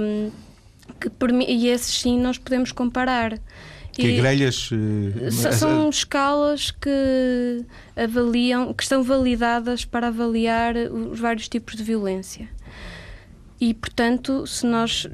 um, 0.02 0.32
que, 1.00 1.10
e 1.48 1.68
esses 1.68 2.02
sim 2.02 2.20
nós 2.20 2.38
podemos 2.38 2.72
comparar. 2.72 3.38
Que 3.92 4.08
e 4.08 4.18
grelhas? 4.18 4.72
Uh, 4.72 5.32
são 5.32 5.90
escalas 5.90 6.72
que 6.72 7.66
avaliam, 7.96 8.74
que 8.74 8.84
estão 8.84 9.04
validadas 9.04 9.84
para 9.84 10.08
avaliar 10.08 10.76
os 10.78 11.20
vários 11.20 11.50
tipos 11.50 11.76
de 11.76 11.84
violência. 11.84 12.48
E, 13.60 13.74
portanto, 13.74 14.48
se 14.48 14.66
nós 14.66 15.08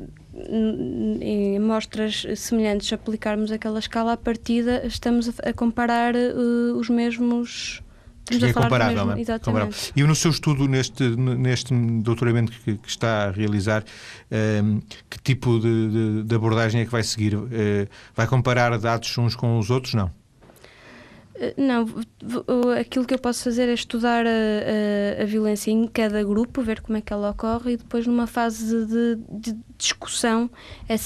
em 1.21 1.57
amostras 1.57 2.25
semelhantes 2.35 2.91
aplicarmos 2.93 3.51
aquela 3.51 3.79
escala 3.79 4.13
à 4.13 4.17
partida, 4.17 4.85
estamos 4.85 5.31
a 5.43 5.53
comparar 5.53 6.15
uh, 6.15 6.77
os 6.77 6.89
mesmos 6.89 7.81
é 8.29 8.51
comparável, 8.51 8.87
mesmo, 8.87 9.05
não 9.05 9.13
é? 9.13 9.21
Exatamente. 9.21 9.65
Comparável. 9.65 9.93
E 9.95 10.03
no 10.03 10.15
seu 10.15 10.31
estudo, 10.31 10.67
neste, 10.67 11.03
neste 11.15 11.73
doutoramento 12.01 12.51
que, 12.51 12.77
que 12.77 12.89
está 12.89 13.27
a 13.27 13.31
realizar, 13.31 13.83
um, 14.29 14.35
ehm, 14.35 14.79
que 15.09 15.17
tipo 15.19 15.59
de, 15.59 15.89
de, 15.89 16.23
de, 16.23 16.35
abordagem 16.35 16.81
é 16.81 16.85
que 16.85 16.91
vai 16.91 17.03
seguir? 17.03 17.35
Uh, 17.35 17.47
vai 18.13 18.27
comparar 18.27 18.77
dados 18.77 19.17
uns 19.17 19.35
com 19.35 19.57
os 19.57 19.69
outros? 19.69 19.93
Não. 19.93 20.11
Eh, 21.39 21.53
não, 21.57 21.85
aquilo 22.79 23.05
que 23.05 23.13
eu 23.13 23.19
posso 23.19 23.43
fazer 23.43 23.69
é 23.69 23.73
estudar 23.73 24.25
a, 24.25 24.29
a, 24.29 25.23
a, 25.23 25.25
violência 25.25 25.71
em 25.71 25.87
cada 25.87 26.23
grupo, 26.23 26.61
ver 26.61 26.81
como 26.81 26.97
é 26.97 27.01
que 27.01 27.13
ela 27.13 27.29
ocorre 27.29 27.73
e 27.73 27.77
depois 27.77 28.07
numa 28.07 28.25
fase 28.25 28.85
de, 28.85 29.15
de 29.29 29.57
discussão 29.77 30.49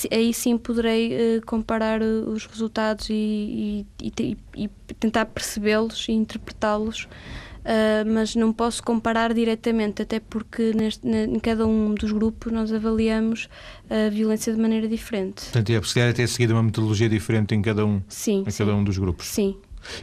aí 0.10 0.34
sim 0.34 0.58
poderei 0.58 1.38
uh, 1.38 1.46
comparar 1.46 2.02
os 2.02 2.46
resultados 2.46 3.10
e, 3.10 3.86
e, 4.02 4.14
e, 4.20 4.38
e 4.56 4.70
tentar 5.00 5.26
percebê-los 5.26 6.08
e 6.08 6.14
interpretá-los, 6.14 7.04
uh, 7.04 8.10
mas 8.14 8.34
não 8.34 8.54
posso 8.54 8.82
comparar 8.82 9.34
diretamente, 9.34 10.02
até 10.02 10.22
porque 10.22 10.72
neste, 10.74 11.06
em 11.06 11.40
cada 11.40 11.68
um 11.68 11.94
dos 11.94 12.12
grupos 12.14 12.54
nós 12.54 12.72
avaliamos 12.72 13.50
a 13.90 14.10
violência 14.10 14.54
de 14.54 14.62
maneira 14.62 14.88
diferente. 14.88 15.44
Portanto, 15.44 15.70
é 15.72 15.80
preciso 15.80 16.14
ter 16.14 16.28
seguido 16.28 16.54
uma 16.54 16.64
metodologia 16.64 17.10
diferente 17.10 17.54
em 17.54 17.62
cada 17.62 17.86
um, 17.86 18.02
sim, 18.08 18.46
em 18.48 18.52
cada 18.52 18.74
um 18.74 18.84
dos 18.84 18.98
grupos. 18.98 19.28
Sim. 19.28 19.58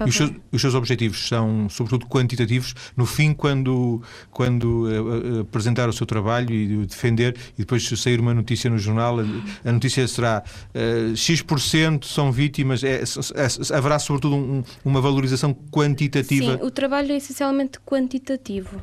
E 0.05 0.09
os 0.09 0.17
seus, 0.17 0.31
os 0.53 0.61
seus, 0.61 0.75
objetivos 0.75 1.29
são, 1.29 1.69
sobretudo, 1.69 2.07
quantitativos. 2.07 2.75
No 2.97 3.07
fim, 3.07 3.33
quando, 3.33 4.03
quando 4.31 4.87
uh, 4.87 5.41
apresentar 5.41 5.89
o 5.89 5.93
seu 5.93 6.07
trabalho 6.07 6.53
e 6.53 6.87
defender, 6.87 7.37
e 7.55 7.61
depois 7.61 7.89
sair 7.89 8.21
uma 8.21 8.35
notícia 8.35 8.69
no 8.71 8.79
jornal, 8.79 9.19
a 9.65 9.73
notícia 9.73 10.07
será 10.07 10.43
uh, 10.75 11.17
X% 11.17 12.05
são 12.07 12.33
vítimas. 12.33 12.83
É, 12.85 13.03
é, 13.03 13.77
haverá, 13.77 13.99
sobretudo, 13.99 14.37
um, 14.37 14.63
uma 14.85 15.01
valorização 15.01 15.55
quantitativa. 15.71 16.59
Sim, 16.59 16.65
o 16.65 16.71
trabalho 16.71 17.13
é 17.13 17.17
essencialmente 17.17 17.79
quantitativo. 17.81 18.81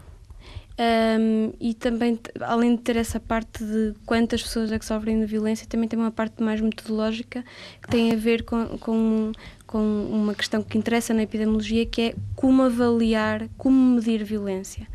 Um, 0.77 1.53
e 1.59 1.73
também, 1.73 2.19
além 2.41 2.75
de 2.75 2.81
ter 2.81 2.97
essa 2.97 3.17
parte 3.17 3.63
de 3.63 3.93
quantas 4.05 4.43
pessoas 4.43 4.71
é 4.71 4.77
que 4.77 4.85
sofrem 4.85 5.19
de 5.19 5.25
violência, 5.25 5.65
também 5.67 5.87
tem 5.87 5.97
uma 5.97 6.11
parte 6.11 6.43
mais 6.43 6.59
metodológica 6.59 7.45
que 7.81 7.87
tem 7.87 8.11
a 8.11 8.15
ver 8.15 8.43
com, 8.43 8.77
com, 8.79 9.31
com 9.65 9.79
uma 10.11 10.35
questão 10.35 10.61
que 10.61 10.77
interessa 10.77 11.13
na 11.13 11.23
epidemiologia, 11.23 11.85
que 11.85 12.01
é 12.01 12.15
como 12.35 12.63
avaliar, 12.63 13.47
como 13.57 13.95
medir 13.95 14.23
violência 14.23 14.87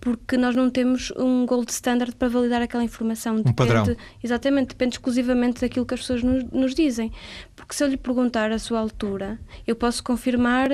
porque 0.00 0.36
nós 0.38 0.56
não 0.56 0.70
temos 0.70 1.12
um 1.14 1.44
gold 1.44 1.70
standard 1.70 2.16
para 2.16 2.28
validar 2.28 2.62
aquela 2.62 2.82
informação. 2.82 3.36
Um 3.36 3.52
padrão. 3.52 3.84
Exatamente, 4.24 4.68
depende 4.68 4.94
exclusivamente 4.94 5.60
daquilo 5.60 5.84
que 5.84 5.92
as 5.92 6.00
pessoas 6.00 6.22
nos, 6.22 6.44
nos, 6.44 6.74
dizem. 6.74 7.12
Porque 7.54 7.74
se 7.74 7.84
eu 7.84 7.88
lhe 7.88 7.98
perguntar 7.98 8.50
a 8.50 8.58
sua 8.58 8.80
altura, 8.80 9.38
eu 9.66 9.76
posso 9.76 10.02
confirmar 10.02 10.70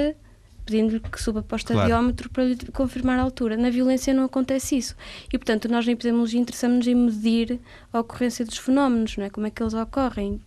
pedindo-lhe 0.67 1.01
que 1.01 1.23
suba 1.23 1.43
para 1.43 1.55
o 1.55 1.57
estadiómetro 1.57 2.29
claro. 2.29 2.57
para 2.57 2.67
lhe 2.67 2.73
confirmar 2.73 3.19
a 3.19 3.23
altura. 3.23 3.57
Na 3.57 3.71
violência 3.71 4.13
não 4.13 4.25
acontece 4.25 4.77
isso. 4.77 4.97
E, 5.33 5.39
portanto, 5.39 5.69
nós 5.69 5.87
na 5.87 5.93
epidemiologia 5.93 6.41
interessamos-nos 6.41 6.87
em 6.87 6.95
medir 6.95 7.61
a 7.93 8.01
ocorrência 8.01 8.45
dos 8.45 8.59
fenómenos, 8.59 9.17
não 9.17 9.25
é? 9.25 9.31
como 9.31 9.47
é 9.47 9.51
que 9.51 9.63
eles 9.63 9.73
ocorrem 9.73 10.41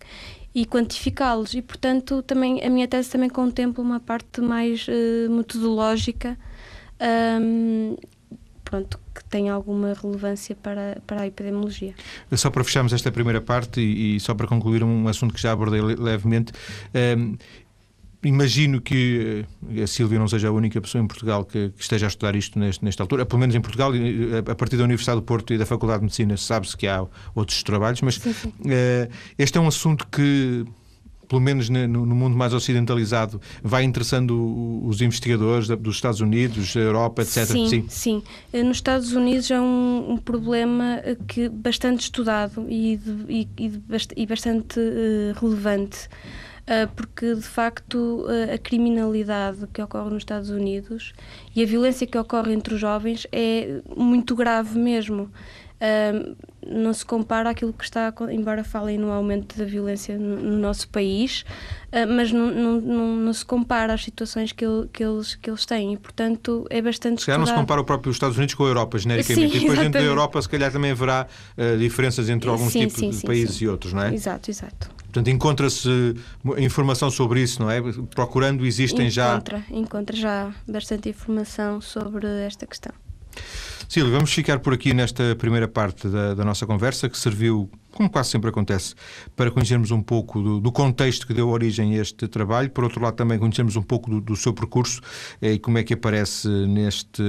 e 0.54 0.66
quantificá-los. 0.66 1.54
E, 1.54 1.62
portanto, 1.62 2.22
também 2.22 2.62
a 2.62 2.68
minha 2.68 2.86
tese 2.86 3.10
também 3.10 3.30
contempla 3.30 3.82
uma 3.82 3.98
parte 3.98 4.40
mais 4.40 4.86
uh, 4.86 5.30
metodológica 5.30 6.38
um, 7.40 7.96
pronto, 8.64 9.00
que 9.14 9.24
tem 9.24 9.48
alguma 9.48 9.94
relevância 9.94 10.54
para, 10.54 11.02
para 11.06 11.22
a 11.22 11.26
epidemiologia. 11.26 11.94
Só 12.32 12.50
para 12.50 12.62
fecharmos 12.62 12.92
esta 12.92 13.10
primeira 13.10 13.40
parte 13.40 13.80
e, 13.80 14.16
e 14.16 14.20
só 14.20 14.34
para 14.34 14.46
concluir 14.46 14.84
um 14.84 15.08
assunto 15.08 15.34
que 15.34 15.40
já 15.40 15.52
abordei 15.52 15.80
levemente, 15.80 16.52
um, 17.18 17.36
imagino 18.22 18.80
que 18.80 19.46
eh, 19.74 19.82
a 19.82 19.86
Sílvia 19.86 20.18
não 20.18 20.28
seja 20.28 20.48
a 20.48 20.52
única 20.52 20.80
pessoa 20.80 21.02
em 21.02 21.06
Portugal 21.06 21.44
que, 21.44 21.70
que 21.70 21.82
esteja 21.82 22.06
a 22.06 22.08
estudar 22.08 22.36
isto 22.36 22.58
neste, 22.58 22.84
nesta 22.84 23.02
altura, 23.02 23.24
pelo 23.24 23.40
menos 23.40 23.54
em 23.54 23.60
Portugal, 23.60 23.92
a 24.50 24.54
partir 24.54 24.76
da 24.76 24.84
Universidade 24.84 25.20
do 25.20 25.24
Porto 25.24 25.54
e 25.54 25.58
da 25.58 25.66
Faculdade 25.66 26.00
de 26.00 26.04
Medicina, 26.04 26.36
sabe-se 26.36 26.76
que 26.76 26.86
há 26.86 27.06
outros 27.34 27.62
trabalhos, 27.62 28.00
mas 28.02 28.16
sim, 28.16 28.32
sim. 28.32 28.48
Uh, 28.48 29.10
este 29.38 29.56
é 29.56 29.60
um 29.60 29.68
assunto 29.68 30.06
que 30.08 30.64
pelo 31.30 31.40
menos 31.40 31.68
no, 31.68 32.06
mundo 32.06 32.36
mais 32.36 32.52
ocidentalizado, 32.52 33.40
vai 33.62 33.84
interessando 33.84 34.82
os 34.84 35.00
investigadores 35.00 35.68
dos 35.68 35.94
Estados 35.94 36.20
Unidos, 36.20 36.74
da 36.74 36.80
Europa, 36.80 37.22
etc. 37.22 37.44
Sim, 37.44 37.68
sim, 37.68 37.84
sim. 37.88 38.22
Eh, 38.52 38.64
nos 38.64 38.78
Estados 38.78 39.12
Unidos 39.12 39.48
é 39.48 39.60
um, 39.60 40.14
um 40.14 40.16
problema 40.16 41.00
que 41.28 41.48
bastante 41.48 42.00
estudado 42.00 42.66
e, 42.68 42.96
de, 42.96 43.48
e, 43.56 43.70
e 44.16 44.26
bastante 44.26 44.80
uh, 44.80 45.40
relevante. 45.40 46.08
Ah, 46.70 46.88
porque 46.94 47.34
de 47.34 47.42
facto 47.42 48.24
ah, 48.28 48.54
a 48.54 48.58
criminalidade 48.58 49.66
que 49.74 49.82
ocorre 49.82 50.10
nos 50.10 50.18
Estados 50.18 50.50
Unidos 50.50 51.12
e 51.54 51.64
a 51.64 51.66
violência 51.66 52.06
que 52.06 52.16
ocorre 52.16 52.52
entre 52.52 52.74
os 52.74 52.80
jovens 52.80 53.26
é 53.32 53.80
muito 53.96 54.36
grave 54.36 54.78
mesmo. 54.78 55.28
Uh, 55.82 56.36
não 56.64 56.92
se 56.92 57.06
compara 57.06 57.48
àquilo 57.48 57.72
que 57.72 57.82
está, 57.82 58.12
embora 58.30 58.62
falem 58.62 58.98
no 58.98 59.10
aumento 59.10 59.56
da 59.56 59.64
violência 59.64 60.18
no, 60.18 60.36
no 60.36 60.58
nosso 60.58 60.86
país, 60.90 61.42
uh, 61.86 62.06
mas 62.06 62.30
não, 62.30 62.50
não, 62.50 62.80
não, 62.82 63.16
não, 63.16 63.32
se 63.32 63.42
compara 63.42 63.94
às 63.94 64.04
situações 64.04 64.52
que, 64.52 64.62
ele, 64.62 64.86
que, 64.92 65.02
eles, 65.02 65.36
que 65.36 65.48
eles 65.48 65.64
têm 65.64 65.94
e, 65.94 65.96
portanto, 65.96 66.66
é 66.68 66.82
bastante. 66.82 67.20
Se 67.20 67.26
calhar 67.26 67.38
não 67.38 67.46
se 67.46 67.54
compara 67.54 67.80
o 67.80 67.84
próprio 67.84 68.10
Estados 68.10 68.36
Unidos 68.36 68.54
com 68.54 68.64
a 68.64 68.68
Europa, 68.68 68.98
genericamente. 68.98 69.52
Sim, 69.52 69.56
e 69.56 69.60
depois, 69.60 69.78
dentro 69.78 70.02
da 70.02 70.06
Europa, 70.06 70.42
se 70.42 70.50
calhar 70.50 70.70
também 70.70 70.90
haverá 70.90 71.26
uh, 71.56 71.78
diferenças 71.78 72.28
entre 72.28 72.50
alguns 72.50 72.72
sim, 72.72 72.80
tipos 72.80 73.00
sim, 73.00 73.08
de 73.08 73.22
países 73.22 73.56
e 73.62 73.66
outros, 73.66 73.94
não 73.94 74.02
é? 74.02 74.12
Exato, 74.12 74.50
exato. 74.50 74.99
Portanto, 75.10 75.28
encontra-se 75.28 76.14
informação 76.58 77.10
sobre 77.10 77.42
isso, 77.42 77.60
não 77.60 77.70
é? 77.70 77.80
Procurando, 78.14 78.64
existem 78.64 79.08
encontra, 79.08 79.58
já. 79.58 79.76
Encontra 79.76 80.16
já 80.16 80.54
bastante 80.68 81.08
informação 81.08 81.80
sobre 81.80 82.26
esta 82.46 82.64
questão. 82.66 82.92
Silvia, 83.88 84.12
vamos 84.12 84.32
ficar 84.32 84.60
por 84.60 84.72
aqui 84.72 84.94
nesta 84.94 85.34
primeira 85.34 85.66
parte 85.66 86.06
da, 86.06 86.34
da, 86.34 86.44
nossa 86.44 86.64
conversa, 86.64 87.08
que 87.08 87.18
serviu, 87.18 87.68
como 88.00 88.08
quase 88.08 88.30
sempre 88.30 88.48
acontece, 88.48 88.94
para 89.36 89.50
conhecermos 89.50 89.90
um 89.90 90.00
pouco 90.00 90.40
do, 90.40 90.58
do, 90.58 90.72
contexto 90.72 91.26
que 91.26 91.34
deu 91.34 91.50
origem 91.50 91.98
a 91.98 92.00
este 92.00 92.26
trabalho. 92.26 92.70
Por 92.70 92.82
outro 92.82 93.02
lado, 93.02 93.14
também 93.14 93.38
conhecermos 93.38 93.76
um 93.76 93.82
pouco 93.82 94.08
do, 94.08 94.22
do 94.22 94.34
seu 94.36 94.54
percurso 94.54 95.02
eh, 95.42 95.52
e 95.52 95.58
como 95.58 95.76
é 95.76 95.82
que 95.82 95.92
aparece 95.92 96.48
neste, 96.48 97.22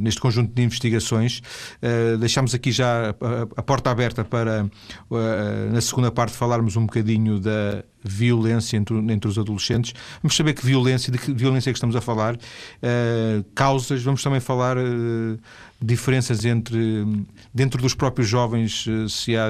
neste 0.00 0.20
conjunto 0.20 0.52
de 0.52 0.60
investigações. 0.60 1.40
Uh, 1.80 2.18
deixamos 2.18 2.52
aqui 2.52 2.72
já 2.72 3.10
a, 3.10 3.60
a, 3.60 3.62
porta 3.62 3.92
aberta 3.92 4.24
para, 4.24 4.68
uh, 5.08 5.72
na 5.72 5.80
segunda 5.80 6.10
parte, 6.10 6.32
falarmos 6.36 6.74
um 6.74 6.84
bocadinho 6.84 7.38
da 7.38 7.84
violência 8.08 8.76
entre, 8.76 8.96
entre, 8.96 9.28
os 9.28 9.38
adolescentes. 9.38 9.94
Vamos 10.22 10.36
saber 10.36 10.54
que 10.54 10.64
violência, 10.64 11.12
de 11.12 11.18
que 11.18 11.32
violência 11.32 11.70
é 11.70 11.72
que 11.72 11.76
estamos 11.76 11.94
a 11.94 12.00
falar, 12.00 12.34
uh, 12.34 13.44
causas, 13.54 14.02
vamos 14.02 14.22
também 14.22 14.40
falar 14.40 14.76
uh, 14.76 15.38
diferenças 15.80 16.44
entre 16.44 17.04
dentro 17.52 17.80
dos 17.80 17.94
próprios 17.94 18.28
jovens, 18.28 18.86
uh, 18.86 19.08
se 19.08 19.36
há 19.36 19.48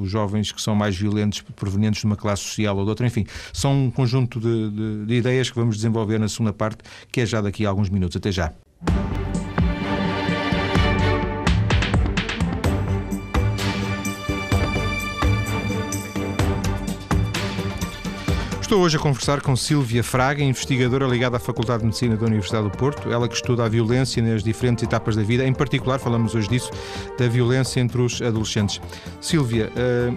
os 0.00 0.10
jovens 0.10 0.52
que 0.52 0.60
são 0.60 0.74
mais 0.74 0.96
violentos 0.96 1.40
provenientes 1.56 2.00
de 2.00 2.06
uma 2.06 2.16
classe 2.16 2.42
social 2.42 2.76
ou 2.76 2.84
de 2.84 2.90
outra, 2.90 3.06
enfim, 3.06 3.26
são 3.52 3.86
um 3.86 3.90
conjunto 3.90 4.40
de, 4.40 4.70
de, 4.70 5.06
de 5.06 5.14
ideias 5.14 5.50
que 5.50 5.56
vamos 5.56 5.76
desenvolver 5.76 6.18
na 6.18 6.28
segunda 6.28 6.52
parte, 6.52 6.78
que 7.10 7.20
é 7.20 7.26
já 7.26 7.40
daqui 7.40 7.64
a 7.64 7.68
alguns 7.68 7.88
minutos. 7.88 8.16
Até 8.16 8.32
já. 8.32 8.52
Estou 18.72 18.86
hoje 18.86 18.96
a 18.96 19.00
conversar 19.00 19.42
com 19.42 19.54
Silvia 19.54 20.02
Fraga, 20.02 20.42
investigadora 20.42 21.06
ligada 21.06 21.36
à 21.36 21.38
Faculdade 21.38 21.80
de 21.80 21.84
Medicina 21.88 22.16
da 22.16 22.24
Universidade 22.24 22.70
do 22.70 22.70
Porto, 22.70 23.12
ela 23.12 23.28
que 23.28 23.34
estuda 23.34 23.66
a 23.66 23.68
violência 23.68 24.22
nas 24.22 24.42
diferentes 24.42 24.82
etapas 24.82 25.14
da 25.14 25.22
vida, 25.22 25.46
em 25.46 25.52
particular, 25.52 25.98
falamos 25.98 26.34
hoje 26.34 26.48
disso, 26.48 26.70
da 27.18 27.28
violência 27.28 27.80
entre 27.80 28.00
os 28.00 28.22
adolescentes. 28.22 28.80
Silvia, 29.20 29.70
uh, 29.76 30.16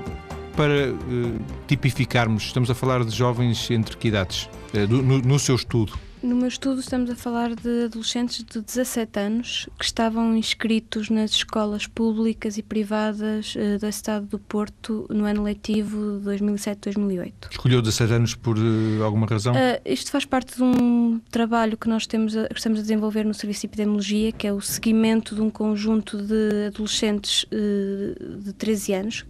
para 0.56 0.90
uh, 0.90 1.38
tipificarmos, 1.68 2.44
estamos 2.44 2.72
a 2.72 2.74
falar 2.74 3.04
de 3.04 3.14
jovens 3.14 3.70
entre 3.70 3.98
que 3.98 4.08
idades? 4.08 4.50
No, 4.90 5.20
no 5.20 5.38
seu 5.38 5.56
estudo? 5.56 5.92
No 6.26 6.36
meu 6.36 6.48
estudo 6.48 6.80
estamos 6.80 7.08
a 7.12 7.16
falar 7.16 7.54
de 7.54 7.84
adolescentes 7.84 8.44
de 8.44 8.60
17 8.60 9.20
anos 9.20 9.70
que 9.78 9.86
estavam 9.86 10.36
inscritos 10.36 11.08
nas 11.08 11.30
escolas 11.30 11.86
públicas 11.86 12.58
e 12.58 12.64
privadas 12.64 13.54
uh, 13.54 13.78
do 13.78 13.88
Estado 13.88 14.26
do 14.26 14.40
Porto 14.40 15.06
no 15.12 15.26
ano 15.26 15.44
letivo 15.44 16.20
2007-2008. 16.26 17.32
Escolheu 17.52 17.80
17 17.80 18.14
anos 18.14 18.34
por 18.34 18.58
uh, 18.58 19.04
alguma 19.04 19.28
razão? 19.28 19.54
Uh, 19.54 19.80
isto 19.86 20.10
faz 20.10 20.26
parte 20.26 20.56
de 20.56 20.64
um 20.64 21.22
trabalho 21.30 21.78
que 21.78 21.88
nós 21.88 22.08
temos 22.08 22.36
a, 22.36 22.48
que 22.48 22.56
estamos 22.56 22.80
a 22.80 22.82
desenvolver 22.82 23.24
no 23.24 23.34
Serviço 23.36 23.62
de 23.62 23.68
Epidemiologia, 23.68 24.32
que 24.32 24.48
é 24.48 24.52
o 24.52 24.60
seguimento 24.60 25.36
de 25.36 25.42
um 25.42 25.52
conjunto 25.52 26.18
de 26.18 26.66
adolescentes 26.70 27.46
de 27.52 28.52
13 28.54 28.94
anos. 28.94 29.26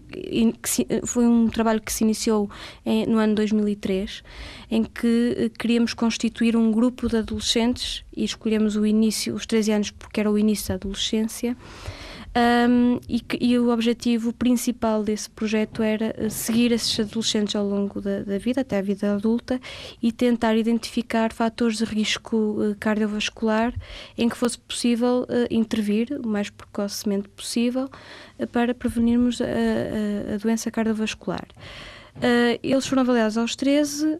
Que 0.61 0.69
se, 0.69 0.87
foi 1.05 1.27
um 1.27 1.49
trabalho 1.49 1.81
que 1.81 1.91
se 1.91 2.05
iniciou 2.05 2.49
em, 2.85 3.05
no 3.05 3.17
ano 3.17 3.35
2003, 3.35 4.23
em 4.69 4.83
que 4.83 5.51
queríamos 5.57 5.93
constituir 5.93 6.55
um 6.55 6.71
grupo 6.71 7.07
de 7.07 7.17
adolescentes 7.17 8.03
e 8.15 8.23
escolhemos 8.23 8.75
o 8.75 8.85
início, 8.85 9.35
os 9.35 9.45
13 9.45 9.71
anos, 9.71 9.91
porque 9.91 10.19
era 10.19 10.31
o 10.31 10.37
início 10.37 10.69
da 10.69 10.75
adolescência. 10.75 11.55
Um, 12.37 12.99
e, 13.07 13.23
e, 13.39 13.57
o 13.57 13.69
objetivo 13.69 14.33
principal 14.33 15.01
desse 15.03 15.29
projeto 15.29 15.81
era 15.81 16.13
eh, 16.17 16.27
seguir 16.27 16.73
esses 16.73 16.99
adolescentes 16.99 17.55
ao 17.55 17.65
longo 17.65 18.01
da, 18.01 18.23
da 18.23 18.37
vida, 18.37 18.59
até 18.59 18.77
a 18.77 18.81
vida 18.81 19.13
adulta, 19.13 19.57
e 20.03 20.11
tentar 20.11 20.57
identificar 20.57 21.31
fatores 21.31 21.77
de 21.77 21.85
risco 21.85 22.35
uh, 22.35 22.75
cardiovascular 22.77 23.73
em 24.17 24.27
que 24.27 24.35
fosse 24.35 24.59
possível 24.59 25.25
uh, 25.29 25.47
intervir 25.49 26.19
o 26.21 26.27
mais 26.27 26.49
precocemente 26.49 27.29
possível 27.29 27.89
uh, 28.37 28.47
para 28.47 28.73
prevenirmos 28.73 29.39
a, 29.39 29.45
a, 29.45 30.33
a 30.33 30.37
doença 30.37 30.69
cardiovascular. 30.69 31.47
eles 32.61 32.85
foram 32.85 33.03
avaliados 33.03 33.37
aos 33.37 33.55
13 33.55 34.19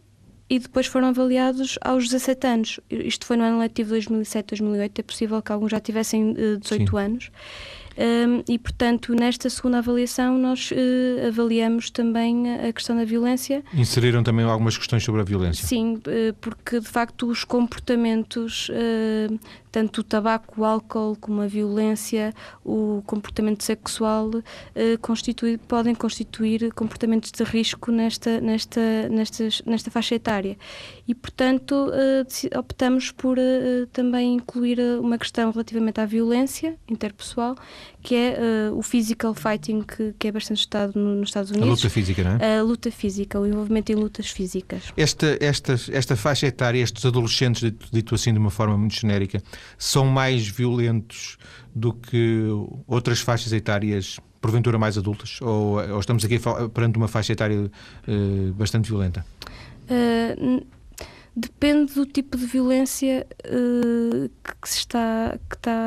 e 0.50 0.60
depois 0.60 0.86
foram 0.86 1.08
avaliados 1.08 1.78
aos 1.82 2.06
17 2.06 2.48
anos. 2.48 2.80
Isto 2.90 3.26
foi 3.26 3.38
no 3.38 3.44
ano 3.44 3.60
letivo 3.60 3.96
2007-2008, 3.96 4.92
é 5.00 5.04
possível 5.04 5.42
que 5.42 5.52
alguns 5.52 5.72
já 5.72 5.80
tivessem 5.80 6.32
uh, 6.32 6.58
18 6.58 6.90
Sim. 6.90 6.98
anos. 6.98 7.32
Um, 7.98 8.44
e, 8.52 8.60
portanto, 8.60 9.14
nesta 9.16 9.50
segunda 9.50 9.78
avaliação, 9.78 10.38
nós 10.38 10.70
uh, 10.72 11.28
avaliamos 11.28 11.90
também 11.90 12.54
a 12.54 12.74
questão 12.74 12.96
da 12.96 13.06
violência. 13.06 13.64
Inseriram 13.74 14.22
também 14.22 14.46
algumas 14.46 14.78
questões 14.78 15.04
sobre 15.04 15.22
a 15.22 15.24
violência? 15.24 15.66
Sim, 15.66 15.96
uh, 15.96 16.34
porque 16.42 16.82
de 16.82 16.88
facto 16.88 17.28
os 17.28 17.46
comportamentos 17.46 18.70
uh, 18.70 19.40
tanto 19.76 20.00
o 20.00 20.04
tabaco, 20.06 20.62
o 20.62 20.64
álcool 20.64 21.18
como 21.20 21.42
a 21.42 21.48
violência, 21.48 22.34
o 22.64 23.04
comportamento 23.06 23.62
sexual 23.62 24.32
eh, 24.74 24.96
constitui, 25.02 25.58
podem 25.58 25.94
constituir 25.94 26.72
comportamentos 26.72 27.30
de 27.30 27.44
risco 27.44 27.92
nesta, 27.92 28.40
nesta, 28.40 29.10
nestas, 29.10 29.62
nesta 29.66 29.92
faixa 29.92 30.16
etária. 30.16 30.58
E, 31.06 31.14
portanto, 31.14 31.92
eh, 31.94 32.58
optamos 32.58 33.12
por 33.12 33.38
eh, 33.38 33.86
também 33.92 34.36
incluir 34.36 34.80
uma 35.02 35.18
questão 35.18 35.52
relativamente 35.52 36.00
à 36.00 36.06
violência 36.06 36.78
interpessoal, 36.88 37.56
que 38.06 38.14
é 38.14 38.38
o 38.72 38.84
physical 38.84 39.34
fighting, 39.34 39.82
que, 39.82 40.14
que 40.20 40.28
é 40.28 40.32
bastante 40.32 40.60
estudado 40.60 40.94
no, 40.96 41.16
nos 41.16 41.30
Estados 41.30 41.50
Unidos. 41.50 41.68
A 41.68 41.72
luta 41.72 41.90
física, 41.90 42.24
não 42.24 42.38
é? 42.38 42.60
A 42.60 42.62
luta 42.62 42.92
física, 42.92 43.40
o 43.40 43.48
envolvimento 43.48 43.92
em 43.92 43.96
lutas 43.96 44.30
físicas. 44.30 44.94
Esta, 44.96 45.36
esta, 45.42 45.76
esta 45.92 46.16
faixa 46.16 46.46
etária, 46.46 46.80
estes 46.80 47.04
adolescentes, 47.04 47.74
dito 47.92 48.14
assim 48.14 48.32
de 48.32 48.38
uma 48.38 48.52
forma 48.52 48.78
muito 48.78 48.94
genérica, 48.94 49.42
são 49.76 50.06
mais 50.06 50.48
violentos 50.48 51.40
do 51.74 51.94
que 51.94 52.44
outras 52.86 53.22
faixas 53.22 53.52
etárias, 53.52 54.20
porventura 54.40 54.78
mais 54.78 55.00
adultas? 55.00 55.40
Ou, 55.42 55.80
ou 55.92 56.00
estamos 56.00 56.24
aqui 56.24 56.40
perante 56.76 56.98
uma 56.98 57.08
faixa 57.08 57.34
etária 57.34 57.60
uh, 57.60 58.54
bastante 58.54 58.88
violenta? 58.88 59.26
Uh, 59.90 60.64
depende 61.36 61.96
do 61.96 62.06
tipo 62.06 62.38
de 62.38 62.46
violência 62.46 63.26
uh, 63.48 64.30
que, 64.62 64.70
se 64.70 64.78
está, 64.78 65.40
que 65.50 65.56
está 65.56 65.80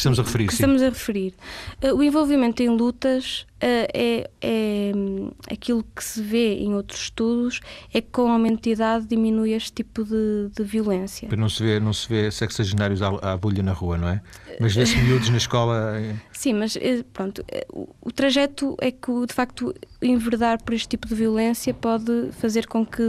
estamos 0.00 0.18
a 0.18 0.22
referir. 0.22 0.46
Que 0.46 0.52
estamos 0.52 0.82
a 0.82 0.88
referir. 0.88 1.34
Uh, 1.82 1.94
o 1.94 2.02
envolvimento 2.02 2.62
em 2.62 2.68
lutas 2.68 3.46
uh, 3.56 3.88
é, 3.94 4.30
é 4.40 4.92
um, 4.94 5.30
aquilo 5.50 5.84
que 5.94 6.02
se 6.02 6.20
vê 6.22 6.54
em 6.54 6.74
outros 6.74 7.02
estudos 7.02 7.60
é 7.92 8.00
que 8.00 8.08
com 8.10 8.28
a 8.28 8.32
aumento 8.32 8.62
de 8.62 8.70
idade 8.70 9.06
diminui 9.06 9.52
este 9.52 9.72
tipo 9.72 10.04
de, 10.04 10.50
de 10.54 10.62
violência. 10.62 11.28
Não 11.36 11.48
se 11.48 11.62
vê, 11.62 11.80
não 11.80 11.92
se 11.92 12.08
vê 12.08 12.30
sexagenários 12.30 13.02
à, 13.02 13.08
à 13.32 13.36
bolha 13.36 13.62
na 13.62 13.72
rua, 13.72 13.96
não 13.96 14.08
é? 14.08 14.20
Mas 14.58 14.74
vê-se 14.74 14.96
miúdos 14.98 15.28
na 15.30 15.36
escola. 15.36 15.94
Sim, 16.32 16.54
mas 16.54 16.76
pronto, 17.12 17.44
o, 17.72 17.88
o 18.02 18.12
trajeto 18.12 18.76
é 18.80 18.90
que 18.90 19.26
de 19.26 19.32
facto 19.32 19.74
enverdar 20.02 20.62
por 20.62 20.74
este 20.74 20.88
tipo 20.88 21.08
de 21.08 21.14
violência 21.14 21.72
pode 21.72 22.30
fazer 22.32 22.66
com 22.66 22.84
que 22.84 23.02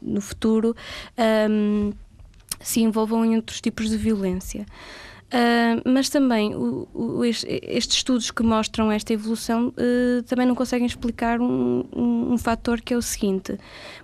no 0.00 0.20
futuro 0.20 0.76
um, 1.50 1.92
se 2.60 2.80
envolvam 2.80 3.24
em 3.24 3.36
outros 3.36 3.60
tipos 3.60 3.88
de 3.88 3.96
violência. 3.96 4.66
Uh, 5.28 5.82
mas 5.84 6.08
também 6.08 6.54
o, 6.54 6.88
o, 6.94 7.22
estes 7.22 7.96
estudos 7.96 8.30
que 8.30 8.42
mostram 8.42 8.90
esta 8.90 9.12
evolução 9.12 9.68
uh, 9.68 10.22
também 10.22 10.46
não 10.46 10.54
conseguem 10.54 10.86
explicar 10.86 11.38
um, 11.38 11.84
um, 11.94 12.32
um, 12.32 12.38
fator 12.38 12.80
que 12.80 12.94
é 12.94 12.96
o 12.96 13.02
seguinte: 13.02 13.58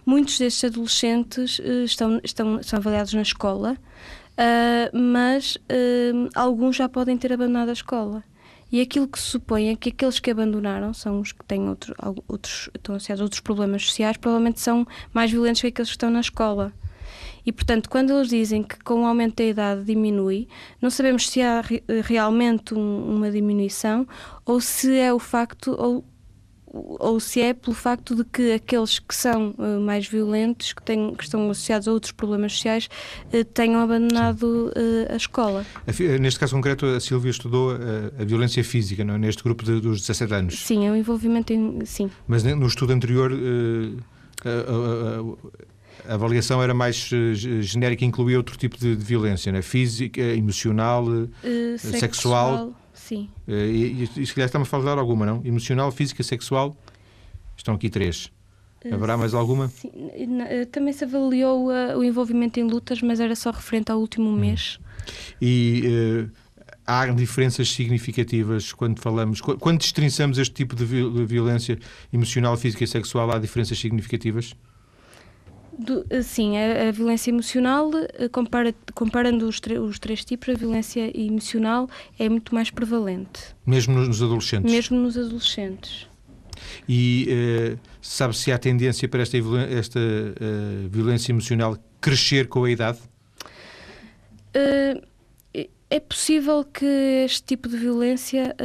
muitos 0.04 0.38
destes 0.38 0.64
adolescentes 0.64 1.58
uh, 1.60 1.84
estão, 1.84 2.20
estão, 2.22 2.62
são 2.62 2.78
avaliados 2.78 3.14
na 3.14 3.22
escola, 3.22 3.78
mas 4.92 5.56
alguns 6.34 6.76
já 6.76 6.88
podem 6.88 7.16
ter 7.16 7.32
abandonado 7.32 7.68
a 7.68 7.72
escola. 7.72 8.22
E 8.70 8.80
aquilo 8.80 9.06
que 9.06 9.18
se 9.18 9.26
supõe 9.26 9.68
é 9.68 9.76
que 9.76 9.90
aqueles 9.90 10.18
que 10.18 10.30
abandonaram 10.30 10.92
são 10.92 11.20
os 11.20 11.30
que 11.30 11.44
têm 11.44 11.68
outro, 11.68 11.94
outros, 12.26 12.68
estão 12.74 12.96
associados 12.96 13.20
a 13.20 13.24
outros 13.24 13.40
problemas 13.40 13.86
sociais, 13.86 14.16
provavelmente 14.16 14.60
são 14.60 14.84
mais 15.12 15.30
violentos 15.30 15.60
que 15.60 15.68
aqueles 15.68 15.90
que 15.90 15.94
estão 15.94 16.10
na 16.10 16.20
escola. 16.20 16.72
E, 17.46 17.52
portanto, 17.52 17.88
quando 17.90 18.12
eles 18.12 18.28
dizem 18.28 18.62
que 18.62 18.78
com 18.82 19.02
o 19.02 19.06
aumento 19.06 19.36
da 19.36 19.44
idade 19.44 19.84
diminui, 19.84 20.48
não 20.80 20.90
sabemos 20.90 21.28
se 21.28 21.42
há 21.42 21.62
realmente 22.02 22.74
um, 22.74 23.16
uma 23.16 23.30
diminuição 23.30 24.06
ou 24.44 24.60
se 24.60 24.96
é 24.96 25.12
o 25.12 25.18
facto, 25.18 25.74
ou, 25.78 26.04
ou 26.66 27.20
se 27.20 27.40
é 27.40 27.52
pelo 27.52 27.74
facto 27.74 28.14
de 28.14 28.24
que 28.24 28.52
aqueles 28.52 28.98
que 28.98 29.14
são 29.14 29.54
uh, 29.58 29.80
mais 29.80 30.06
violentos, 30.06 30.72
que, 30.72 30.82
têm, 30.82 31.14
que 31.14 31.24
estão 31.24 31.50
associados 31.50 31.86
a 31.86 31.92
outros 31.92 32.12
problemas 32.12 32.52
sociais, 32.52 32.88
uh, 33.32 33.44
tenham 33.44 33.80
abandonado 33.80 34.68
uh, 34.68 35.12
a 35.12 35.16
escola. 35.16 35.66
Neste 36.20 36.40
caso 36.40 36.54
concreto, 36.54 36.86
a 36.86 37.00
Silvia 37.00 37.30
estudou 37.30 37.72
a 38.18 38.24
violência 38.24 38.64
física, 38.64 39.04
não 39.04 39.14
é? 39.14 39.18
neste 39.18 39.42
grupo 39.42 39.64
de, 39.64 39.80
dos 39.80 40.00
17 40.00 40.34
anos. 40.34 40.58
Sim, 40.58 40.86
é 40.86 40.90
o 40.90 40.96
envolvimento 40.96 41.52
em. 41.52 41.84
Sim. 41.84 42.10
Mas 42.26 42.42
no 42.42 42.66
estudo 42.66 42.92
anterior 42.92 43.32
a 46.08 46.14
avaliação 46.14 46.62
era 46.62 46.74
mais 46.74 47.10
uh, 47.12 47.34
genérica, 47.34 48.04
incluía 48.04 48.36
outro 48.36 48.56
tipo 48.56 48.78
de, 48.78 48.94
de 48.96 49.04
violência, 49.04 49.50
né? 49.50 49.62
física, 49.62 50.20
emocional, 50.20 51.04
uh, 51.06 51.28
sexual. 51.78 52.00
sexual. 52.00 52.72
Sim. 52.92 53.28
Uh, 53.46 53.52
e, 53.52 54.02
e, 54.16 54.26
se 54.26 54.34
calhar 54.34 54.46
estamos 54.46 54.68
a 54.68 54.70
falar 54.70 54.98
alguma, 54.98 55.26
não? 55.26 55.42
Emocional, 55.44 55.90
física, 55.90 56.22
sexual. 56.22 56.76
Estão 57.56 57.74
aqui 57.74 57.88
três. 57.88 58.30
Haverá 58.92 59.16
mais 59.16 59.32
alguma? 59.32 59.68
Sim. 59.68 59.90
Também 60.70 60.92
se 60.92 61.04
avaliou 61.04 61.68
o 61.68 62.04
envolvimento 62.04 62.60
em 62.60 62.64
lutas, 62.64 63.00
mas 63.00 63.18
era 63.18 63.34
só 63.34 63.50
referente 63.50 63.90
ao 63.90 63.98
último 63.98 64.28
hum. 64.28 64.36
mês. 64.36 64.78
E 65.40 66.28
há 66.86 67.06
diferenças 67.06 67.70
significativas 67.70 68.74
quando 68.74 69.00
falamos, 69.00 69.40
quando 69.40 69.78
destrinçamos 69.78 70.36
este 70.36 70.54
tipo 70.54 70.76
de 70.76 70.84
violência 70.84 71.78
emocional, 72.12 72.58
física 72.58 72.84
e 72.84 72.86
sexual, 72.86 73.30
há 73.30 73.38
diferenças 73.38 73.78
significativas? 73.78 74.54
Do, 75.78 76.04
sim, 76.22 76.56
a, 76.56 76.88
a, 76.88 76.90
violência 76.92 77.30
emocional, 77.30 77.90
eh, 77.94 78.28
compara, 78.28 78.74
comparando 78.94 79.48
os, 79.48 79.60
os, 79.60 79.98
três 79.98 80.24
tipos, 80.24 80.48
a 80.48 80.54
violência 80.54 81.10
emocional 81.18 81.88
é 82.18 82.28
muito 82.28 82.54
mais 82.54 82.70
prevalente. 82.70 83.54
Mesmo 83.66 83.94
nos 83.94 84.22
adolescentes? 84.22 84.70
Mesmo 84.70 84.98
nos 84.98 85.18
adolescentes. 85.18 86.06
E 86.88 87.28
uh, 87.74 87.78
sabe 88.00 88.36
se 88.36 88.52
há 88.52 88.58
tendência 88.58 89.08
para 89.08 89.22
esta, 89.22 89.36
esta 89.36 89.98
uh, 89.98 90.88
violência 90.88 91.32
emocional 91.32 91.76
crescer 92.00 92.48
com 92.48 92.64
a 92.64 92.70
idade? 92.70 92.98
Uh, 94.54 95.02
é 95.90 96.00
possível 96.00 96.64
que 96.64 96.84
este 97.24 97.42
tipo 97.44 97.68
de 97.68 97.76
violência 97.76 98.56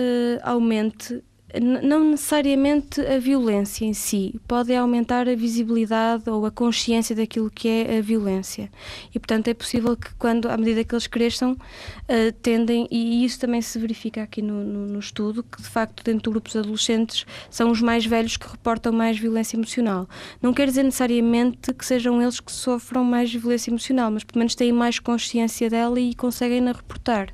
aumente 0.41 1.21
não 1.59 2.11
necessariamente 2.11 3.01
a 3.01 3.17
violência 3.17 3.85
em 3.85 3.93
si, 3.93 4.39
pode 4.47 4.73
aumentar 4.73 5.27
a 5.27 5.35
visibilidade 5.35 6.29
ou 6.29 6.45
a 6.45 6.51
consciência 6.51 7.15
daquilo 7.15 7.49
que 7.49 7.67
é 7.67 7.97
a 7.97 8.01
violência. 8.01 8.69
E, 9.13 9.19
portanto, 9.19 9.47
é 9.47 9.53
possível 9.53 9.97
que, 9.97 10.13
quando, 10.15 10.47
à 10.47 10.57
medida 10.57 10.83
que 10.83 10.93
eles 10.93 11.07
cresçam, 11.07 11.53
uh, 11.53 12.31
tendem, 12.41 12.87
e 12.91 13.25
isso 13.25 13.39
também 13.39 13.61
se 13.61 13.79
verifica 13.79 14.21
aqui 14.21 14.41
no, 14.41 14.63
no, 14.63 14.87
no, 14.87 14.99
estudo, 14.99 15.43
que 15.43 15.61
de 15.61 15.67
facto, 15.67 16.03
dentro 16.03 16.23
de 16.23 16.29
grupos 16.29 16.55
adolescentes, 16.55 17.25
são 17.49 17.71
os 17.71 17.81
mais 17.81 18.05
velhos 18.05 18.37
que 18.37 18.47
reportam 18.47 18.93
mais 18.93 19.17
violência 19.17 19.57
emocional. 19.57 20.07
Não 20.41 20.53
quer 20.53 20.67
dizer 20.67 20.83
necessariamente 20.83 21.73
que 21.73 21.85
sejam 21.85 22.21
eles 22.21 22.39
que 22.39 22.51
sofram 22.51 23.03
mais 23.03 23.33
violência 23.33 23.71
emocional, 23.71 24.11
mas 24.11 24.23
pelo 24.23 24.39
menos 24.39 24.53
têm 24.53 24.71
mais 24.71 24.99
consciência 24.99 25.69
dela 25.69 25.99
e 25.99 26.13
conseguem-na 26.13 26.73
reportar. 26.73 27.33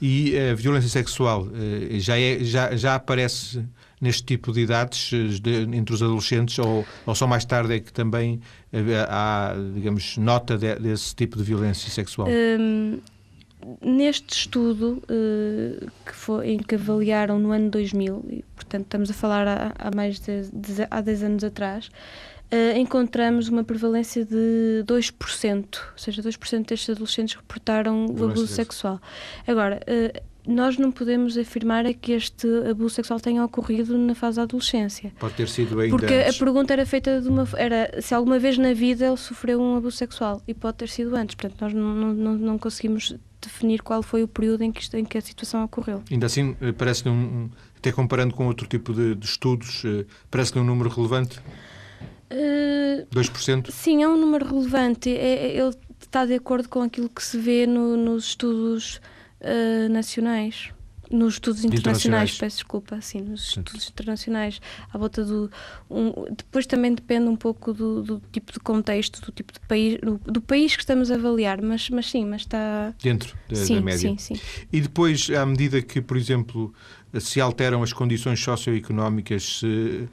E 0.00 0.38
a 0.38 0.54
violência 0.54 0.90
sexual 0.90 1.48
eh, 1.54 1.98
já, 1.98 2.18
é, 2.18 2.38
já, 2.44 2.76
já 2.76 2.94
aparece 2.94 3.64
neste 4.00 4.24
tipo 4.24 4.52
de 4.52 4.60
idades 4.60 5.10
eh, 5.12 5.40
de, 5.40 5.76
entre 5.76 5.94
os 5.94 6.02
adolescentes 6.02 6.58
ou, 6.58 6.84
ou 7.06 7.14
só 7.14 7.26
mais 7.26 7.44
tarde 7.44 7.74
é 7.74 7.80
que 7.80 7.92
também 7.92 8.40
eh, 8.72 9.06
há, 9.08 9.54
digamos, 9.74 10.18
nota 10.18 10.58
de, 10.58 10.74
desse 10.76 11.14
tipo 11.14 11.38
de 11.38 11.44
violência 11.44 11.90
sexual? 11.90 12.28
Um, 12.28 12.98
neste 13.80 14.34
estudo 14.34 15.02
que 16.04 16.14
foi, 16.14 16.50
em 16.50 16.58
que 16.58 16.74
avaliaram 16.74 17.38
no 17.38 17.50
ano 17.50 17.70
2000, 17.70 18.24
e, 18.28 18.44
portanto 18.54 18.84
estamos 18.84 19.10
a 19.10 19.14
falar 19.14 19.74
há, 19.76 19.90
mais 19.94 20.20
de, 20.20 20.42
de 20.52 20.86
há 20.90 21.00
10 21.00 21.22
anos 21.22 21.44
atrás, 21.44 21.90
uh, 22.52 22.78
encontramos 22.78 23.48
uma 23.48 23.64
prevalência 23.64 24.24
de 24.24 24.84
2%, 24.86 25.64
ou 25.92 25.98
seja, 25.98 26.22
2% 26.22 26.66
destes 26.66 26.90
adolescentes 26.90 27.34
reportaram 27.34 28.06
o 28.06 28.24
abuso 28.24 28.46
sexual. 28.46 29.00
Agora, 29.46 29.80
uh, 29.86 30.20
nós 30.46 30.78
não 30.78 30.92
podemos 30.92 31.36
afirmar 31.36 31.86
é 31.86 31.92
que 31.92 32.12
este 32.12 32.46
abuso 32.70 32.94
sexual 32.94 33.18
tenha 33.18 33.44
ocorrido 33.44 33.98
na 33.98 34.14
fase 34.14 34.36
da 34.36 34.44
adolescência. 34.44 35.12
Pode 35.18 35.34
ter 35.34 35.48
sido 35.48 35.80
ainda 35.80 35.96
Porque 35.96 36.14
antes. 36.14 36.36
a 36.36 36.38
pergunta 36.38 36.72
era 36.72 36.86
feita 36.86 37.20
de 37.20 37.28
uma 37.28 37.48
era 37.56 38.00
se 38.00 38.14
alguma 38.14 38.38
vez 38.38 38.56
na 38.56 38.72
vida 38.72 39.06
ele 39.06 39.16
sofreu 39.16 39.60
um 39.60 39.76
abuso 39.76 39.96
sexual 39.96 40.40
e 40.46 40.54
pode 40.54 40.76
ter 40.76 40.88
sido 40.88 41.16
antes. 41.16 41.34
Portanto, 41.34 41.60
nós 41.60 41.74
não, 41.74 42.14
não, 42.14 42.34
não 42.34 42.58
conseguimos 42.58 43.16
definir 43.40 43.82
qual 43.82 44.02
foi 44.02 44.22
o 44.22 44.28
período 44.28 44.62
em 44.62 44.70
que, 44.70 44.82
isto, 44.82 44.96
em 44.96 45.04
que 45.04 45.18
a 45.18 45.20
situação 45.20 45.64
ocorreu. 45.64 46.02
Ainda 46.10 46.26
assim, 46.26 46.56
eh, 46.60 46.72
parece-lhe 46.72 47.10
um, 47.10 47.50
até 47.76 47.90
comparando 47.90 48.32
com 48.32 48.46
outro 48.46 48.68
tipo 48.68 48.92
de, 48.92 49.14
de 49.16 49.26
estudos, 49.26 49.82
parece-lhe 50.30 50.60
um 50.60 50.64
número 50.64 50.88
relevante? 50.88 51.40
Uh, 52.30 53.06
2%? 53.14 53.70
Sim, 53.70 54.02
é 54.02 54.08
um 54.08 54.16
número 54.16 54.46
relevante. 54.46 55.10
É, 55.10 55.46
é, 55.46 55.58
ele 55.58 55.74
está 56.00 56.24
de 56.26 56.34
acordo 56.34 56.68
com 56.68 56.82
aquilo 56.82 57.08
que 57.08 57.22
se 57.22 57.38
vê 57.38 57.66
no, 57.66 57.96
nos 57.96 58.26
estudos 58.26 59.00
uh, 59.40 59.88
nacionais. 59.90 60.70
Nos 61.08 61.34
estudos 61.34 61.64
internacionais, 61.64 62.00
internacionais, 62.00 62.38
peço 62.38 62.56
desculpa, 62.56 63.00
sim, 63.00 63.20
nos 63.20 63.52
sim. 63.52 63.60
estudos 63.60 63.88
internacionais, 63.88 64.60
à 64.92 64.98
volta 64.98 65.24
do. 65.24 65.48
Um, 65.88 66.12
depois 66.36 66.66
também 66.66 66.92
depende 66.92 67.28
um 67.28 67.36
pouco 67.36 67.72
do, 67.72 68.02
do, 68.02 68.22
tipo 68.32 68.52
de 68.52 68.58
contexto, 68.58 69.24
do 69.24 69.30
tipo 69.30 69.52
de 69.52 69.60
país, 69.60 70.00
do, 70.00 70.20
do, 70.24 70.40
país 70.40 70.74
que 70.74 70.82
estamos 70.82 71.12
a 71.12 71.14
avaliar, 71.14 71.62
mas, 71.62 71.88
mas 71.90 72.10
sim, 72.10 72.24
mas 72.24 72.40
está. 72.40 72.92
Dentro 73.00 73.36
da, 73.48 73.54
sim, 73.54 73.76
da 73.76 73.82
média. 73.82 74.00
Sim, 74.00 74.18
sim. 74.18 74.40
E 74.72 74.80
depois, 74.80 75.30
à 75.30 75.46
medida 75.46 75.80
que, 75.80 76.00
por 76.00 76.16
exemplo, 76.16 76.74
se 77.20 77.40
alteram 77.40 77.84
as 77.84 77.92
condições 77.92 78.40
socioeconómicas, 78.40 79.60
se 79.60 80.08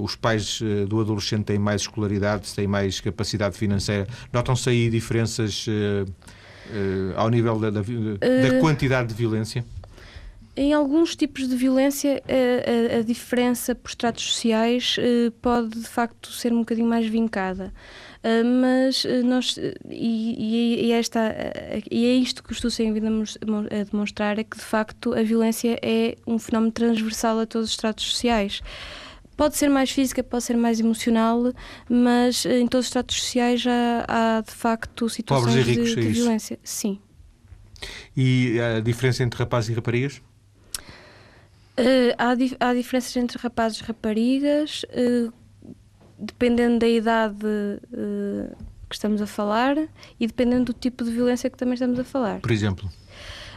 os 0.00 0.14
pais 0.14 0.60
uh, 0.60 0.86
do 0.86 1.00
adolescente 1.00 1.44
têm 1.44 1.58
mais 1.58 1.82
escolaridade, 1.82 2.54
têm 2.54 2.66
mais 2.66 3.00
capacidade 3.00 3.56
financeira, 3.56 4.06
notam-se 4.32 4.68
aí 4.70 4.88
diferenças 4.88 5.66
uh, 5.66 6.04
ao 7.16 7.28
nível 7.28 7.58
da, 7.58 7.70
da, 7.70 7.80
da 7.80 8.60
quantidade 8.60 9.08
de 9.08 9.14
violência? 9.14 9.64
Em 10.56 10.72
alguns 10.72 11.16
tipos 11.16 11.48
de 11.48 11.56
violência, 11.56 12.22
a, 12.28 12.96
a, 12.96 12.98
a 13.00 13.02
diferença 13.02 13.74
por 13.74 13.88
estratos 13.88 14.24
sociais 14.24 14.96
pode 15.42 15.70
de 15.70 15.88
facto 15.88 16.30
ser 16.30 16.52
um 16.52 16.60
bocadinho 16.60 16.86
mais 16.86 17.06
vincada. 17.06 17.72
Uh, 18.22 18.42
mas 18.62 19.04
nós 19.24 19.58
e, 19.90 20.86
e, 20.86 20.92
esta 20.92 21.34
e 21.90 22.06
é 22.06 22.14
isto 22.14 22.42
que 22.42 22.52
o 22.52 22.54
estudo 22.54 22.74
tem 22.74 22.90
vindo 22.90 23.08
a 23.08 23.84
demonstrar 23.84 24.38
é 24.38 24.44
que 24.44 24.56
de 24.56 24.64
facto 24.64 25.12
a 25.12 25.22
violência 25.22 25.78
é 25.82 26.16
um 26.26 26.38
fenómeno 26.38 26.72
transversal 26.72 27.40
a 27.40 27.44
todos 27.44 27.66
os 27.66 27.72
estratos 27.72 28.06
sociais 28.06 28.62
pode 29.36 29.56
ser 29.56 29.68
mais 29.68 29.90
física, 29.90 30.22
pode 30.22 30.44
ser 30.44 30.56
mais 30.56 30.80
emocional, 30.80 31.52
mas 31.88 32.44
em 32.44 32.66
todos 32.66 32.86
os 32.86 32.90
estratos 32.90 33.20
sociais 33.20 33.60
já 33.60 34.04
há 34.08 34.40
de 34.40 34.52
facto 34.52 35.08
situações 35.08 35.66
ricos, 35.66 35.90
de, 35.90 35.94
de 35.96 36.08
é 36.08 36.10
violência. 36.10 36.58
Sim. 36.62 36.98
E 38.16 38.58
a 38.60 38.80
diferença 38.80 39.22
entre 39.22 39.38
rapazes 39.38 39.70
e 39.70 39.74
raparigas? 39.74 40.22
Uh, 41.76 42.14
há, 42.16 42.34
dif 42.36 42.56
há 42.60 42.72
diferenças 42.72 43.16
entre 43.16 43.36
rapazes 43.38 43.80
e 43.80 43.84
raparigas, 43.84 44.84
uh, 44.84 45.32
dependendo 46.18 46.78
da 46.78 46.88
idade 46.88 47.44
uh, 47.44 48.56
que 48.88 48.94
estamos 48.94 49.20
a 49.20 49.26
falar 49.26 49.76
e 50.20 50.26
dependendo 50.26 50.66
do 50.66 50.72
tipo 50.72 51.02
de 51.02 51.10
violência 51.10 51.50
que 51.50 51.56
também 51.56 51.74
estamos 51.74 51.98
a 51.98 52.04
falar. 52.04 52.40
Por 52.40 52.52
exemplo? 52.52 52.88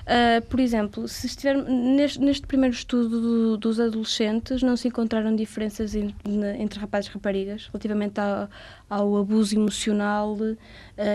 Uh, 0.07 0.41
por 0.47 0.61
exemplo, 0.61 1.05
se 1.05 1.27
estiver 1.27 1.57
neste, 1.57 2.21
neste 2.21 2.47
primeiro 2.47 2.73
estudo 2.73 3.19
do, 3.19 3.57
dos 3.57 3.77
adolescentes, 3.77 4.63
não 4.63 4.77
se 4.77 4.87
encontraram 4.87 5.35
diferenças 5.35 5.93
entre, 5.95 6.15
entre 6.59 6.79
rapazes 6.79 7.09
e 7.09 7.13
raparigas 7.13 7.67
relativamente 7.67 8.17
ao, 8.17 8.49
ao 8.89 9.17
abuso 9.17 9.53
emocional 9.53 10.31
uh, 10.31 10.57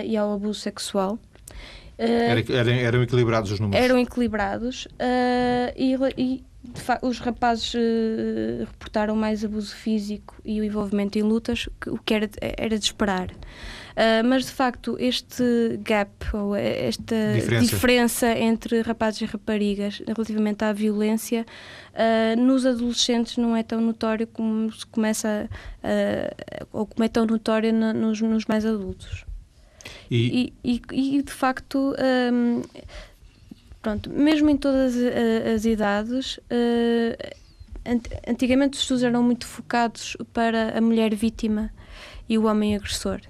e 0.04 0.14
ao 0.14 0.34
abuso 0.34 0.60
sexual. 0.60 1.18
Uh, 1.98 2.02
eram, 2.50 2.72
eram, 2.72 3.02
equilibrados 3.02 3.50
os 3.50 3.60
números? 3.60 3.82
Eram 3.82 3.98
equilibrados 3.98 4.86
e, 5.74 5.96
e 6.18 6.44
os 7.00 7.18
rapazes 7.18 7.72
reportaram 8.60 9.16
mais 9.16 9.42
abuso 9.42 9.74
físico 9.74 10.36
e 10.44 10.60
o 10.60 10.64
envolvimento 10.64 11.18
em 11.18 11.22
lutas, 11.22 11.66
o 11.86 11.96
que 11.96 12.12
era, 12.12 12.28
era 12.40 12.78
de 12.78 12.84
esperar. 12.84 13.28
Uh, 13.92 14.26
mas 14.26 14.46
de 14.46 14.52
facto, 14.52 14.96
este 14.98 15.78
gap, 15.82 16.10
ou 16.34 16.56
esta 16.56 17.34
diferença. 17.34 17.74
diferença. 17.74 18.38
entre 18.38 18.80
rapazes 18.80 19.20
e 19.20 19.24
raparigas 19.26 20.02
relativamente 20.06 20.64
à 20.64 20.72
violência, 20.72 21.44
uh, 21.92 22.40
nos 22.40 22.64
adolescentes 22.64 23.36
não 23.36 23.54
é 23.54 23.62
tão 23.62 23.80
notório 23.80 24.26
como 24.26 24.72
se 24.72 24.86
começa, 24.86 25.48
uh, 25.84 26.66
ou 26.72 26.86
como 26.86 27.04
é 27.04 27.08
tão 27.08 27.26
notório 27.26 27.72
na, 27.72 27.92
nos, 27.92 28.20
nos, 28.20 28.46
mais 28.46 28.64
adultos. 28.64 29.26
E, 30.10 30.52
e, 30.64 30.82
e, 30.92 31.18
e 31.18 31.22
de 31.22 31.32
facto. 31.32 31.94
Um, 32.32 32.62
pronto, 33.82 34.08
mesmo 34.10 34.48
em 34.48 34.56
todas 34.56 34.94
as 35.52 35.64
idades, 35.64 36.38
antigamente 38.26 38.74
os 38.74 38.82
estudos 38.82 39.02
eram 39.02 39.24
muito 39.24 39.44
focados 39.44 40.16
para 40.32 40.78
a 40.78 40.80
mulher 40.80 41.12
vítima 41.16 41.70
e 42.28 42.38
o 42.38 42.44
homem 42.46 42.76
agressor. 42.76 43.20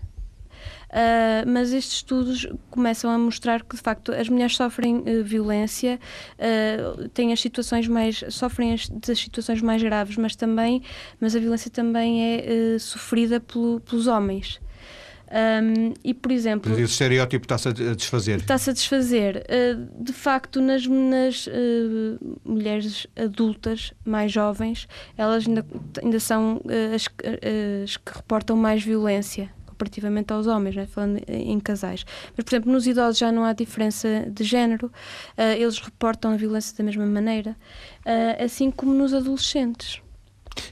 Uh, 0.93 1.49
mas 1.49 1.73
estes 1.73 1.97
estudos 1.97 2.47
começam 2.71 3.11
a 3.11 3.17
mostrar 3.17 3.63
que 3.63 3.75
de 3.75 3.81
facto 3.81 4.13
as 4.13 4.29
mulheres 4.29 4.55
sofrem 4.55 4.99
uh, 4.99 5.25
violência, 5.25 5.99
uh, 6.39 7.09
têm 7.09 7.33
as 7.33 7.41
situações 7.41 7.89
mais 7.89 8.23
sofrem 8.29 8.75
as, 8.75 8.91
das 8.91 9.19
situações 9.19 9.63
mais 9.63 9.83
graves, 9.83 10.19
mas 10.19 10.37
também, 10.37 10.83
mas 11.19 11.35
a 11.35 11.41
violência 11.41 11.71
também 11.71 12.23
é 12.23 12.79
sofrida 12.79 13.41
pelo, 13.41 13.81
pelos 13.81 14.07
homens. 14.07 14.61
Um, 15.33 15.95
e, 16.05 16.13
por 16.13 16.31
exemplo. 16.31 16.71
Mas 16.71 16.79
esse 16.79 16.93
estereótipo 16.93 17.47
está-se 17.47 17.69
a 17.69 17.73
desfazer. 17.73 18.37
Está-se 18.37 18.69
a 18.69 18.73
desfazer. 18.75 19.47
Uh, 19.49 20.05
de 20.05 20.13
facto, 20.13 20.61
nas, 20.61 20.87
nas 20.87 21.47
uh, 21.47 22.39
mulheres 22.45 23.07
adultas 23.17 23.95
mais 24.05 24.31
jovens, 24.31 24.87
elas 25.17 25.49
ainda, 25.49 25.65
ainda 26.03 26.21
são 26.21 26.57
uh, 26.57 26.95
as, 26.95 27.09
as, 27.83 27.97
que 27.97 28.13
reportam 28.15 28.59
mais 28.59 28.83
violência 28.83 29.51
comparativamente 29.83 30.33
aos 30.33 30.47
homens, 30.47 30.77
né? 30.77 30.87
falando 30.87 31.21
em 31.29 31.59
casais. 31.59 32.05
Mas, 32.37 32.45
por 32.45 32.55
exemplo, 32.55 32.73
nos 32.73 32.87
idosos 32.87 33.19
já 33.19 33.33
não 33.33 33.45
há 33.45 33.53
diferença 33.53 34.27
de 34.31 34.45
género, 34.45 34.87
uh, 34.87 35.43
eles 35.57 35.79
reportam 35.79 36.33
a 36.33 36.37
violência 36.37 36.77
da 36.77 36.85
mesma 36.85 37.05
maneira, 37.05 37.57
uh, 38.07 38.45
assim 38.45 38.71
como 38.71 38.95
nos 38.95 39.13
adolescentes. 39.13 40.01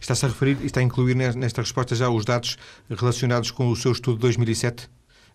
Está-se 0.01 0.27
a 0.27 0.29
referir, 0.29 0.59
está 0.64 0.81
a 0.81 0.83
incluir 0.83 1.14
nesta 1.14 1.62
resposta 1.62 1.94
já 1.94 2.09
os 2.09 2.25
dados 2.25 2.59
relacionados 2.88 3.51
com 3.51 3.68
o 3.68 3.77
seu 3.77 3.92
estudo 3.92 4.16
de 4.16 4.20
2007? 4.23 4.88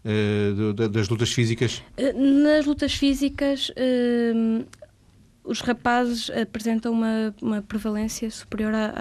Uh, 0.05 0.79
eh, 0.79 0.87
das 0.87 1.09
lutas 1.09 1.31
físicas? 1.31 1.81
Nas 1.97 2.63
lutas 2.65 2.93
físicas, 2.93 3.71
os 5.45 5.61
rapazes 5.61 6.29
apresentam 6.31 6.91
uma, 6.91 7.33
uma 7.41 7.61
prevalência 7.61 8.29
superior 8.31 8.73
a, 8.73 8.93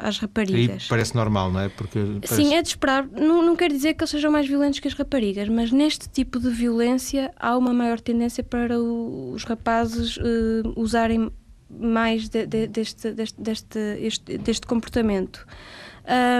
a, 0.00 0.08
às 0.08 0.18
raparigas. 0.18 0.82
Aí 0.82 0.88
parece 0.88 1.14
normal, 1.14 1.52
não 1.52 1.60
é? 1.60 1.68
Porque 1.68 1.98
parece... 2.20 2.34
Sim, 2.34 2.54
é 2.54 2.62
de 2.62 2.68
esperar. 2.68 3.06
Não, 3.06 3.42
não 3.42 3.54
quer 3.54 3.70
dizer 3.70 3.94
que 3.94 4.02
eles 4.02 4.10
sejam 4.10 4.32
mais 4.32 4.46
violentos 4.46 4.80
que 4.80 4.88
as 4.88 4.94
raparigas, 4.94 5.48
mas 5.48 5.70
neste 5.70 6.08
tipo 6.08 6.40
de 6.40 6.48
violência 6.50 7.32
há 7.38 7.56
uma 7.56 7.72
maior 7.72 8.00
tendência 8.00 8.42
para 8.42 8.80
o, 8.80 9.32
os 9.32 9.44
rapazes 9.44 10.16
uh, 10.16 10.72
usarem 10.76 11.30
mais 11.68 12.28
de, 12.28 12.46
de, 12.46 12.66
deste, 12.66 13.12
deste, 13.12 13.40
deste, 13.40 13.78
este, 14.00 14.38
deste 14.38 14.66
comportamento. 14.66 15.46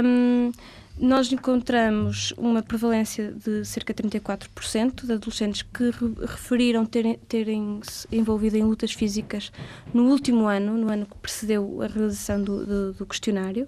Um, 0.05 0.51
nós 0.99 1.33
encontramos 1.33 2.33
uma 2.37 2.63
prevalência 2.63 3.33
de 3.33 3.65
cerca 3.65 3.95
de 3.95 4.03
34% 4.03 5.07
de 5.07 5.13
adolescentes 5.13 5.63
que 5.63 5.91
referiram 6.27 6.85
terem, 6.85 7.19
terem 7.29 7.81
se 7.83 8.07
envolvido 8.13 8.57
em 8.57 8.63
lutas 8.63 8.93
físicas 8.93 9.51
no 9.95 10.11
último 10.11 10.47
ano, 10.47 10.77
no 10.77 10.93
ano 10.93 11.07
que 11.07 11.17
precedeu 11.17 11.81
a 11.83 11.87
realização 11.87 12.43
do, 12.43 12.67
do, 12.67 12.93
do 12.93 13.07
questionário. 13.07 13.67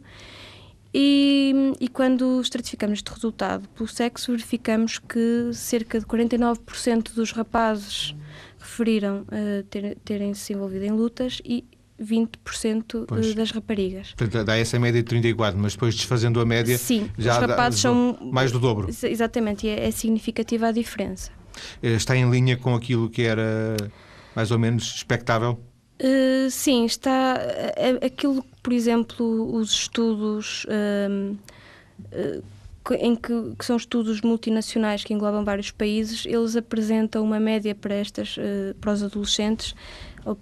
E, 0.94 1.72
e, 1.80 1.88
quando 1.88 2.38
estratificamos 2.42 2.98
este 2.98 3.11
resultado 3.11 3.66
pelo 3.70 3.88
sexo, 3.88 4.32
verificamos 4.32 4.98
que 4.98 5.50
cerca 5.54 5.98
de 5.98 6.04
49% 6.04 7.14
dos 7.14 7.32
rapazes 7.32 8.14
referiram 8.58 9.22
uh, 9.22 9.62
ter, 9.70 9.96
terem 10.04 10.35
se 10.35 10.52
envolvido 10.52 10.85
em 10.85 10.90
lutas 10.90 11.40
e 11.46 11.64
20% 12.02 13.06
pois. 13.06 13.34
das 13.34 13.50
raparigas. 13.50 14.14
Portanto, 14.16 14.44
dá 14.44 14.56
essa 14.56 14.78
média 14.78 15.02
de 15.02 15.08
34, 15.08 15.58
mas 15.58 15.72
depois 15.74 15.94
desfazendo 15.94 16.40
a 16.40 16.44
média, 16.44 16.76
Sim, 16.76 17.10
já 17.18 17.32
os 17.32 17.38
rapazes 17.38 17.82
dá, 17.82 17.88
são 17.88 18.18
mais 18.20 18.50
do 18.50 18.58
dobro. 18.58 18.88
Exatamente, 18.88 19.66
e 19.66 19.70
é, 19.70 19.88
é 19.88 19.90
significativa 19.90 20.68
a 20.68 20.72
diferença. 20.72 21.30
Eh, 21.82 21.94
está 21.94 22.16
em 22.16 22.30
linha 22.30 22.56
com 22.56 22.74
aquilo 22.74 23.08
que 23.08 23.22
era 23.22 23.76
mais 24.34 24.50
ou 24.50 24.58
menos 24.58 24.96
expectável? 24.96 25.60
Uh, 26.00 26.50
sim, 26.50 26.84
está. 26.84 27.38
Aquilo, 28.04 28.44
por 28.62 28.72
exemplo, 28.72 29.54
os 29.54 29.70
estudos. 29.72 30.64
Uh, 30.64 31.36
em 32.98 33.14
que, 33.14 33.54
que, 33.56 33.64
são 33.64 33.76
estudos 33.76 34.20
multinacionais 34.22 35.04
que 35.04 35.14
englobam 35.14 35.44
vários 35.44 35.70
países, 35.70 36.26
eles 36.26 36.56
apresentam 36.56 37.22
uma 37.22 37.38
média 37.38 37.76
para 37.76 37.94
estas 37.94 38.34
para 38.80 38.92
os 38.92 39.04
adolescentes 39.04 39.72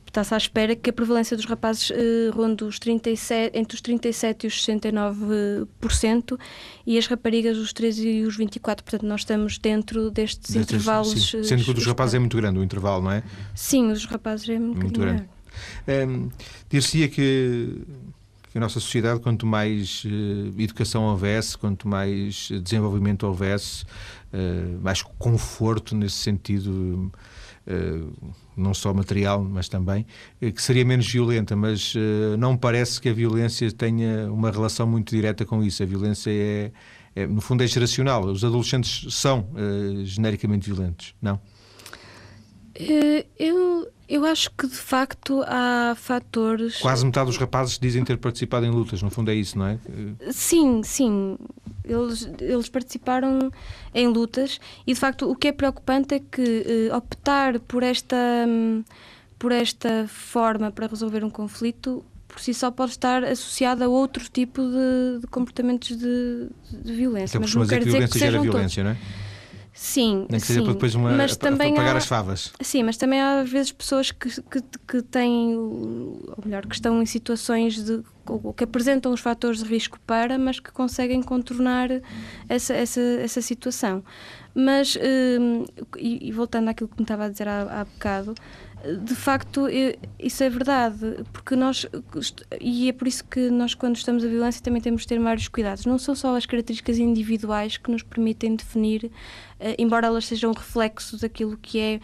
está-se 0.06 0.34
à 0.34 0.36
espera 0.36 0.76
que 0.76 0.90
a 0.90 0.92
prevalência 0.92 1.36
dos 1.36 1.46
rapazes 1.46 1.90
eh, 1.90 2.30
ronde 2.32 2.64
os 2.64 2.78
37, 2.78 3.56
entre 3.56 3.74
os 3.74 3.82
37% 3.82 4.44
e 4.44 4.46
os 4.46 4.66
69% 4.66 6.38
e 6.86 6.98
as 6.98 7.06
raparigas 7.06 7.56
os 7.56 7.72
13% 7.72 8.04
e 8.04 8.24
os 8.24 8.36
24%. 8.38 8.60
Portanto, 8.62 9.06
nós 9.06 9.20
estamos 9.22 9.58
dentro 9.58 10.10
destes 10.10 10.52
Destes, 10.52 10.74
intervalos. 10.74 11.30
Sim. 11.30 11.42
Sendo 11.42 11.64
que 11.64 11.70
o 11.70 11.74
dos 11.74 11.86
rapazes 11.86 12.14
é 12.14 12.18
muito 12.18 12.36
grande 12.36 12.58
o 12.58 12.62
intervalo, 12.62 13.02
não 13.02 13.12
é? 13.12 13.22
Sim, 13.54 13.90
os 13.90 14.04
rapazes 14.04 14.48
é 14.48 14.58
muito, 14.58 14.80
muito 14.80 15.00
grande. 15.00 15.24
Um, 15.88 16.28
Dir-se-ia 16.68 17.08
que 17.08 17.82
que 18.50 18.58
a 18.58 18.60
nossa 18.60 18.80
sociedade, 18.80 19.20
quanto 19.20 19.46
mais 19.46 20.02
uh, 20.04 20.60
educação 20.60 21.04
houvesse, 21.04 21.56
quanto 21.56 21.86
mais 21.86 22.48
desenvolvimento 22.62 23.22
houvesse, 23.22 23.84
uh, 23.84 24.80
mais 24.82 25.02
conforto 25.02 25.94
nesse 25.94 26.16
sentido, 26.16 27.12
não 28.56 28.74
só 28.74 28.92
material, 28.92 29.42
mas 29.42 29.68
também, 29.68 30.06
eh, 30.40 30.50
que 30.50 30.62
seria 30.62 30.84
menos 30.84 31.10
violenta, 31.10 31.54
mas 31.56 31.94
uh, 31.94 32.36
não 32.38 32.56
parece 32.56 33.00
que 33.00 33.08
a 33.08 33.12
violência 33.12 33.70
tenha 33.72 34.30
uma 34.30 34.50
relação 34.50 34.86
muito 34.86 35.14
direta 35.14 35.44
com 35.44 35.62
isso. 35.62 35.82
A 35.82 35.86
violência 35.86 36.30
é, 36.30 36.72
é 37.14 37.26
no 37.26 37.40
fundo, 37.40 37.62
é 37.62 37.66
geracional. 37.66 38.24
Os 38.24 38.44
adolescentes 38.44 39.12
são 39.14 39.48
uh, 39.52 40.04
genericamente 40.04 40.70
violentos, 40.70 41.14
não? 41.20 41.40
Eu, 43.38 43.90
eu 44.08 44.24
acho 44.24 44.50
que 44.52 44.66
de 44.66 44.76
facto 44.76 45.42
há 45.46 45.94
fatores. 45.96 46.78
Quase 46.78 47.04
metade 47.04 47.26
dos 47.26 47.36
rapazes 47.36 47.78
dizem 47.78 48.02
ter 48.04 48.16
participado 48.16 48.64
em 48.64 48.70
lutas, 48.70 49.02
no 49.02 49.10
fundo 49.10 49.30
é 49.30 49.34
isso, 49.34 49.58
não 49.58 49.66
é? 49.66 49.78
Sim, 50.32 50.82
sim. 50.82 51.36
Eles, 51.90 52.28
eles 52.40 52.68
participaram 52.68 53.50
em 53.94 54.06
lutas 54.06 54.60
e, 54.86 54.94
de 54.94 55.00
facto, 55.00 55.30
o 55.30 55.34
que 55.34 55.48
é 55.48 55.52
preocupante 55.52 56.14
é 56.14 56.20
que 56.20 56.88
uh, 56.90 56.96
optar 56.96 57.58
por 57.60 57.82
esta, 57.82 58.16
um, 58.46 58.84
por 59.38 59.52
esta 59.52 60.06
forma 60.08 60.70
para 60.70 60.86
resolver 60.86 61.24
um 61.24 61.30
conflito 61.30 62.04
por 62.30 62.40
si 62.40 62.54
só 62.54 62.70
pode 62.70 62.92
estar 62.92 63.24
associado 63.24 63.82
a 63.82 63.88
outro 63.88 64.28
tipo 64.30 64.62
de, 64.62 65.20
de 65.20 65.26
comportamentos 65.26 65.96
de, 65.96 66.48
de 66.70 66.92
violência. 66.92 67.36
Então, 67.36 67.40
mas 67.40 67.54
não 67.54 67.66
quer 67.66 67.82
dizer 67.82 68.08
que 68.08 68.18
sejam 68.18 68.42
violência, 68.42 68.84
todos. 68.84 68.98
não 68.98 69.06
é? 69.16 69.19
Sim, 69.82 70.26
Nem 70.28 70.38
que 70.38 70.46
seja 70.46 70.60
sim. 70.60 70.64
para 70.66 70.74
depois 70.74 70.94
uma, 70.94 71.10
mas 71.12 71.38
também 71.38 71.74
pagar 71.74 71.94
há, 71.94 71.98
as 71.98 72.04
favas. 72.04 72.52
Sim, 72.60 72.82
mas 72.82 72.98
também 72.98 73.18
há 73.18 73.40
às 73.40 73.48
vezes 73.48 73.72
pessoas 73.72 74.10
que, 74.10 74.28
que, 74.28 74.62
que 74.86 75.00
têm, 75.00 75.56
ou 75.56 76.38
melhor, 76.44 76.66
que 76.66 76.74
estão 76.74 77.00
em 77.00 77.06
situações 77.06 77.82
de 77.82 78.02
que 78.54 78.62
apresentam 78.62 79.10
os 79.10 79.20
fatores 79.20 79.62
de 79.62 79.64
risco 79.64 79.98
para, 80.06 80.38
mas 80.38 80.60
que 80.60 80.70
conseguem 80.70 81.22
contornar 81.22 81.88
essa, 82.46 82.74
essa, 82.74 83.00
essa 83.00 83.40
situação. 83.40 84.04
Mas, 84.54 84.98
hum, 85.40 85.64
e, 85.96 86.28
e 86.28 86.30
voltando 86.30 86.68
àquilo 86.68 86.88
que 86.90 86.98
me 86.98 87.04
estava 87.04 87.24
a 87.24 87.28
dizer 87.30 87.48
há, 87.48 87.80
há 87.80 87.84
bocado, 87.84 88.34
de 89.02 89.14
facto, 89.14 89.66
isso 90.18 90.42
é 90.42 90.48
verdade, 90.48 91.24
porque 91.32 91.54
nós, 91.54 91.86
e 92.60 92.88
é 92.88 92.92
por 92.92 93.06
isso 93.06 93.24
que 93.24 93.50
nós, 93.50 93.74
quando 93.74 93.96
estamos 93.96 94.24
a 94.24 94.28
violência, 94.28 94.62
também 94.62 94.80
temos 94.80 95.02
de 95.02 95.08
ter 95.08 95.18
vários 95.20 95.48
cuidados. 95.48 95.84
Não 95.84 95.98
são 95.98 96.14
só 96.14 96.34
as 96.34 96.46
características 96.46 96.98
individuais 96.98 97.76
que 97.76 97.90
nos 97.90 98.02
permitem 98.02 98.56
definir, 98.56 99.10
eh, 99.58 99.76
embora 99.78 100.06
elas 100.06 100.24
sejam 100.24 100.52
reflexos 100.52 101.20
daquilo 101.20 101.58
que 101.58 101.78
é 101.78 102.00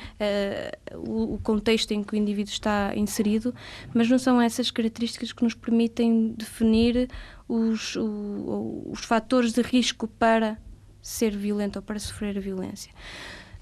uh, 0.95 1.35
o 1.35 1.39
contexto 1.39 1.93
em 1.93 2.05
que 2.05 2.13
o 2.13 2.17
indivíduo 2.17 2.53
está 2.53 2.93
inserido, 2.95 3.55
mas 3.95 4.09
não 4.11 4.19
são 4.19 4.41
essas 4.41 4.71
características 4.71 5.33
que 5.33 5.43
nos 5.43 5.55
permitem 5.55 6.35
definir 6.37 7.09
os, 7.49 7.97
o, 7.97 8.89
os 8.91 9.01
fatores 9.01 9.53
de 9.53 9.63
risco 9.63 10.07
para 10.07 10.59
ser 11.01 11.35
violento 11.35 11.77
ou 11.77 11.83
para 11.83 11.99
sofrer 11.99 12.37
a 12.37 12.41
violência. 12.41 12.93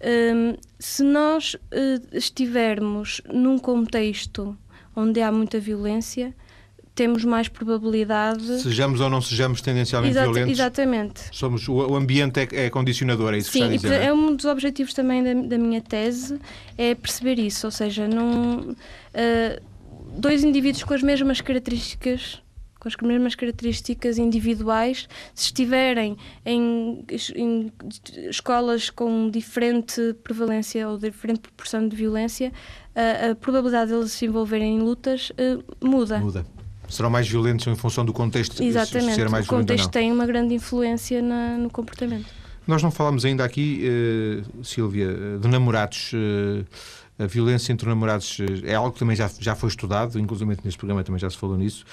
Um, 0.02 0.56
se 0.78 1.02
nós 1.02 1.54
uh, 1.54 1.58
estivermos 2.12 3.20
num 3.32 3.58
contexto 3.58 4.56
onde 4.94 5.20
há 5.20 5.32
muita 5.32 5.58
violência, 5.58 6.34
temos 6.94 7.24
mais 7.24 7.48
probabilidade. 7.48 8.60
Sejamos 8.60 9.00
ou 9.00 9.10
não 9.10 9.20
sejamos 9.20 9.60
tendencialmente 9.60 10.12
Exata, 10.12 10.26
violentos. 10.26 10.52
Exatamente. 10.52 11.20
Somos, 11.32 11.68
o, 11.68 11.96
ambiente 11.96 12.38
é, 12.40 12.66
é, 12.66 12.70
condicionador, 12.70 13.34
é 13.34 13.38
isso 13.38 13.50
Sim, 13.50 13.68
que 13.68 13.74
está 13.74 13.88
a 13.88 13.90
dizer. 13.90 14.00
Sim, 14.00 14.06
é 14.06 14.12
um 14.12 14.36
dos 14.36 14.44
objetivos 14.44 14.94
também 14.94 15.22
da, 15.22 15.34
da, 15.34 15.58
minha 15.58 15.80
tese, 15.80 16.38
é 16.78 16.94
perceber 16.94 17.38
isso, 17.40 17.66
ou 17.66 17.70
seja, 17.70 18.06
não, 18.06 18.70
uh, 18.70 19.62
dois 20.16 20.44
indivíduos 20.44 20.84
com 20.84 20.94
as 20.94 21.02
mesmas 21.02 21.40
características 21.40 22.43
com 22.84 22.88
as 22.88 22.96
mesmas 22.96 23.34
características 23.34 24.18
individuais, 24.18 25.08
se 25.34 25.46
estiverem 25.46 26.16
em, 26.44 27.04
em 27.34 27.72
escolas 28.28 28.90
com 28.90 29.30
diferente 29.30 30.14
prevalência 30.22 30.88
ou 30.88 30.98
diferente 30.98 31.40
proporção 31.40 31.88
de 31.88 31.96
violência, 31.96 32.52
a, 32.94 33.30
a 33.30 33.34
probabilidade 33.34 33.90
de 33.90 33.96
eles 33.96 34.12
se 34.12 34.26
envolverem 34.26 34.76
em 34.76 34.80
lutas 34.80 35.30
uh, 35.30 35.86
muda. 35.86 36.18
Muda. 36.18 36.46
Serão 36.88 37.10
mais 37.10 37.26
violentos 37.26 37.66
em 37.66 37.74
função 37.74 38.04
do 38.04 38.12
contexto. 38.12 38.62
Exatamente. 38.62 39.14
Ser 39.14 39.28
mais 39.28 39.46
o 39.46 39.48
contexto 39.48 39.90
tem 39.90 40.12
uma 40.12 40.26
grande 40.26 40.54
influência 40.54 41.22
na, 41.22 41.56
no 41.56 41.70
comportamento. 41.70 42.43
Nós 42.66 42.82
não 42.82 42.90
falamos 42.90 43.24
ainda 43.24 43.44
aqui, 43.44 43.84
uh, 43.84 44.64
Sílvia, 44.64 45.38
de 45.40 45.48
namorados. 45.48 46.12
Uh, 46.12 46.64
a 47.18 47.26
violência 47.26 47.72
entre 47.72 47.88
namorados 47.88 48.38
eh, 48.40 48.72
é 48.72 48.74
algo 48.74 48.92
que 48.92 48.98
também 48.98 49.14
já, 49.14 49.30
já 49.38 49.54
foi 49.54 49.68
estudado, 49.68 50.18
inclusive 50.18 50.56
neste 50.64 50.76
programa 50.76 51.04
também 51.04 51.20
já 51.20 51.30
se 51.30 51.36
falou 51.36 51.56
nisso. 51.56 51.84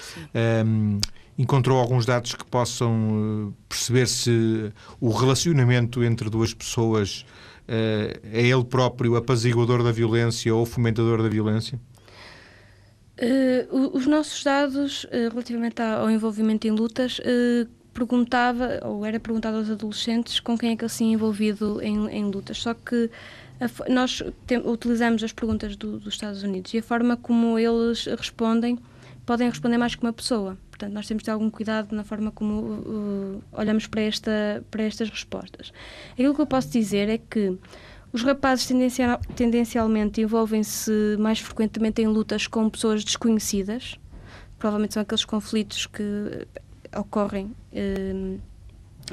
Um, 0.66 0.98
encontrou 1.38 1.78
alguns 1.78 2.04
dados 2.04 2.34
que 2.34 2.44
possam 2.44 3.54
perceber 3.68 4.08
se 4.08 4.72
o 5.00 5.10
relacionamento 5.10 6.02
entre 6.02 6.28
duas 6.28 6.52
pessoas 6.52 7.24
uh, 7.68 8.20
é 8.32 8.46
ele 8.46 8.64
próprio 8.64 9.16
apaziguador 9.16 9.84
da 9.84 9.92
violência 9.92 10.52
ou 10.52 10.66
fomentador 10.66 11.22
da 11.22 11.28
violência? 11.28 11.80
Uh, 13.20 13.96
os 13.96 14.06
nossos 14.06 14.42
dados, 14.42 15.04
uh, 15.04 15.30
relativamente 15.30 15.80
ao 15.80 16.10
envolvimento 16.10 16.66
em 16.66 16.72
lutas, 16.72 17.20
perguntava, 17.92 18.80
ou 18.84 19.04
era 19.04 19.20
perguntado 19.20 19.58
aos 19.58 19.70
adolescentes 19.70 20.40
com 20.40 20.56
quem 20.56 20.72
é 20.72 20.76
que 20.76 20.84
eles 20.84 20.92
se 20.92 21.04
envolvido 21.04 21.80
em, 21.82 22.08
em 22.08 22.24
lutas. 22.24 22.58
Só 22.58 22.74
que 22.74 23.10
nós 23.88 24.22
tem, 24.46 24.58
utilizamos 24.58 25.22
as 25.22 25.32
perguntas 25.32 25.76
do, 25.76 25.98
dos 25.98 26.14
Estados 26.14 26.42
Unidos 26.42 26.72
e 26.74 26.78
a 26.78 26.82
forma 26.82 27.16
como 27.16 27.58
eles 27.58 28.06
respondem 28.06 28.78
podem 29.24 29.48
responder 29.48 29.78
mais 29.78 29.94
que 29.94 30.02
uma 30.02 30.12
pessoa. 30.12 30.58
Portanto, 30.70 30.92
nós 30.92 31.06
temos 31.06 31.22
de 31.22 31.26
ter 31.26 31.30
algum 31.30 31.48
cuidado 31.48 31.94
na 31.94 32.02
forma 32.02 32.32
como 32.32 32.54
uh, 32.60 33.42
olhamos 33.52 33.86
para, 33.86 34.00
esta, 34.00 34.64
para 34.70 34.82
estas 34.82 35.08
respostas. 35.08 35.72
Aquilo 36.12 36.34
que 36.34 36.40
eu 36.40 36.46
posso 36.46 36.68
dizer 36.70 37.08
é 37.08 37.18
que 37.18 37.56
os 38.12 38.22
rapazes 38.22 38.66
tendencial, 38.66 39.20
tendencialmente 39.36 40.20
envolvem-se 40.20 41.16
mais 41.18 41.38
frequentemente 41.38 42.02
em 42.02 42.06
lutas 42.06 42.46
com 42.46 42.68
pessoas 42.68 43.04
desconhecidas. 43.04 43.96
Provavelmente 44.58 44.94
são 44.94 45.02
aqueles 45.02 45.24
conflitos 45.24 45.86
que 45.86 46.46
ocorrem. 46.96 47.54
Uh, 47.72 48.40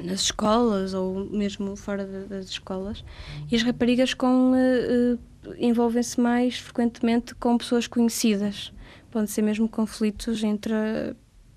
nas 0.03 0.21
escolas 0.21 0.93
ou 0.93 1.25
mesmo 1.31 1.75
fora 1.75 2.05
de, 2.05 2.25
das 2.25 2.45
escolas 2.45 3.03
e 3.51 3.55
as 3.55 3.63
raparigas 3.63 4.13
com 4.13 4.51
uh, 4.51 5.15
uh, 5.15 5.55
envolvem-se 5.57 6.21
mais 6.21 6.59
frequentemente 6.59 7.33
com 7.33 7.57
pessoas 7.57 7.87
conhecidas 7.87 8.71
podem 9.09 9.27
ser 9.27 9.41
mesmo 9.41 9.67
conflitos 9.67 10.43
entre 10.43 10.73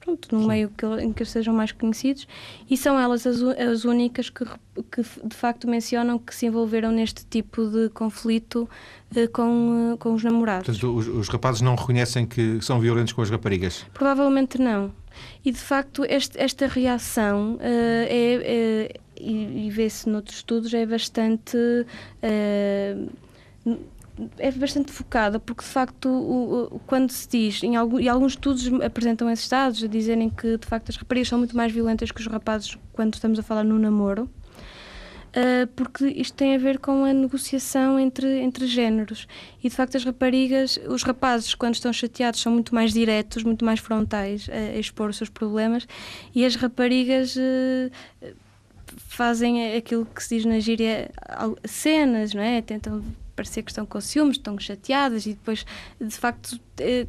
pronto, 0.03 0.29
no 0.35 0.43
Sim. 0.43 0.49
meio 0.49 0.69
que, 0.71 0.85
em 1.01 1.13
que 1.13 1.25
sejam 1.25 1.55
mais 1.55 1.73
conhecidos, 1.73 2.27
e 2.69 2.77
são 2.77 2.99
elas 2.99 3.27
as, 3.27 3.41
as 3.41 3.85
únicas 3.85 4.29
que, 4.29 4.45
que 4.91 5.03
de 5.03 5.37
facto 5.37 5.69
mencionam 5.69 6.19
que 6.19 6.35
se 6.35 6.47
envolveram 6.47 6.91
neste 6.91 7.25
tipo 7.25 7.67
de 7.69 7.89
conflito 7.91 8.69
uh, 9.17 9.29
com, 9.33 9.97
com 9.99 10.15
os 10.15 10.25
namorados. 10.25 10.67
Portanto, 10.67 10.97
os, 10.97 11.09
os, 11.09 11.29
rapazes 11.29 11.61
não 11.61 11.75
reconhecem 11.75 12.27
que 12.27 12.61
são 12.61 12.81
violentos 12.81 13.13
com 13.13 13.23
as 13.23 13.31
raparigas? 13.31 13.87
Provavelmente 13.95 14.61
não. 14.61 14.93
E 15.45 15.51
de 15.53 15.59
facto, 15.59 16.05
este, 16.05 16.39
esta 16.39 16.67
reação 16.67 17.55
uh, 17.55 17.59
é, 17.63 18.89
é, 18.89 18.95
e, 19.19 19.67
e 19.67 19.71
vê-se 19.71 20.09
noutros 20.09 20.39
estudos, 20.39 20.73
é 20.73 20.87
bastante 20.87 21.57
é 24.39 24.51
bastante 24.53 24.93
focada, 24.93 25.41
porque 25.41 25.63
de 25.63 25.69
facto, 25.69 26.09
o, 26.09 26.65
o, 26.65 26.79
quando 26.81 27.11
se 27.11 27.29
diz, 27.29 27.63
em 27.63 27.77
algum, 27.77 27.99
e 27.99 28.09
alguns 28.09 28.33
estudos 28.33 28.71
apresentam 28.83 29.29
esses 29.31 29.49
dados, 29.49 29.83
a 29.83 29.87
dizerem 29.87 30.29
que 30.29 30.59
de 30.59 30.67
facto 30.67 30.91
as 30.91 30.97
raparigas 30.97 31.29
são 31.29 31.39
muito 31.39 31.57
mais 31.57 31.73
violentas 31.73 32.11
que 32.11 32.21
os 32.21 32.27
rapazes 32.27 32.77
quando 32.93 33.15
estamos 33.15 33.39
a 33.39 33.43
falar 33.43 33.65
no 33.65 33.79
namoro, 33.79 34.29
uh, 35.37 35.67
porque 35.75 36.07
isto 36.07 36.35
tem 36.35 36.55
a 36.55 36.59
ver 36.59 36.79
com 36.79 37.05
a 37.05 37.13
negociação 37.13 37.99
entre, 37.99 38.41
entre 38.41 38.67
géneros. 38.67 39.27
E 39.63 39.69
de 39.69 39.75
facto, 39.75 39.97
as 39.97 40.05
raparigas, 40.05 40.79
os 40.89 41.03
rapazes, 41.03 41.55
quando 41.55 41.75
estão 41.75 41.93
chateados, 41.93 42.41
são 42.41 42.53
muito 42.53 42.75
mais 42.75 42.93
diretos, 42.93 43.43
muito 43.43 43.65
mais 43.65 43.81
frontais 43.81 44.49
a, 44.51 44.77
a 44.77 44.79
expor 44.79 45.11
os 45.11 45.17
seus 45.17 45.31
problemas, 45.31 45.87
e 46.35 46.45
as 46.45 46.57
raparigas. 46.57 47.37
Uh, 47.37 47.91
fazem 49.09 49.75
aquilo 49.75 50.05
que 50.05 50.23
se 50.23 50.37
diz 50.37 50.45
na 50.45 50.59
gíria 50.61 51.11
cenas, 51.65 52.35
não 52.35 52.43
é? 52.43 52.61
Tentam 52.61 53.03
parecer 53.35 53.63
que 53.63 53.71
estão 53.71 53.87
com 53.87 54.01
ciúmes, 54.01 54.37
estão 54.37 54.59
chateadas 54.59 55.27
e 55.27 55.31
depois, 55.31 55.65
de 56.01 56.15
facto, 56.17 56.59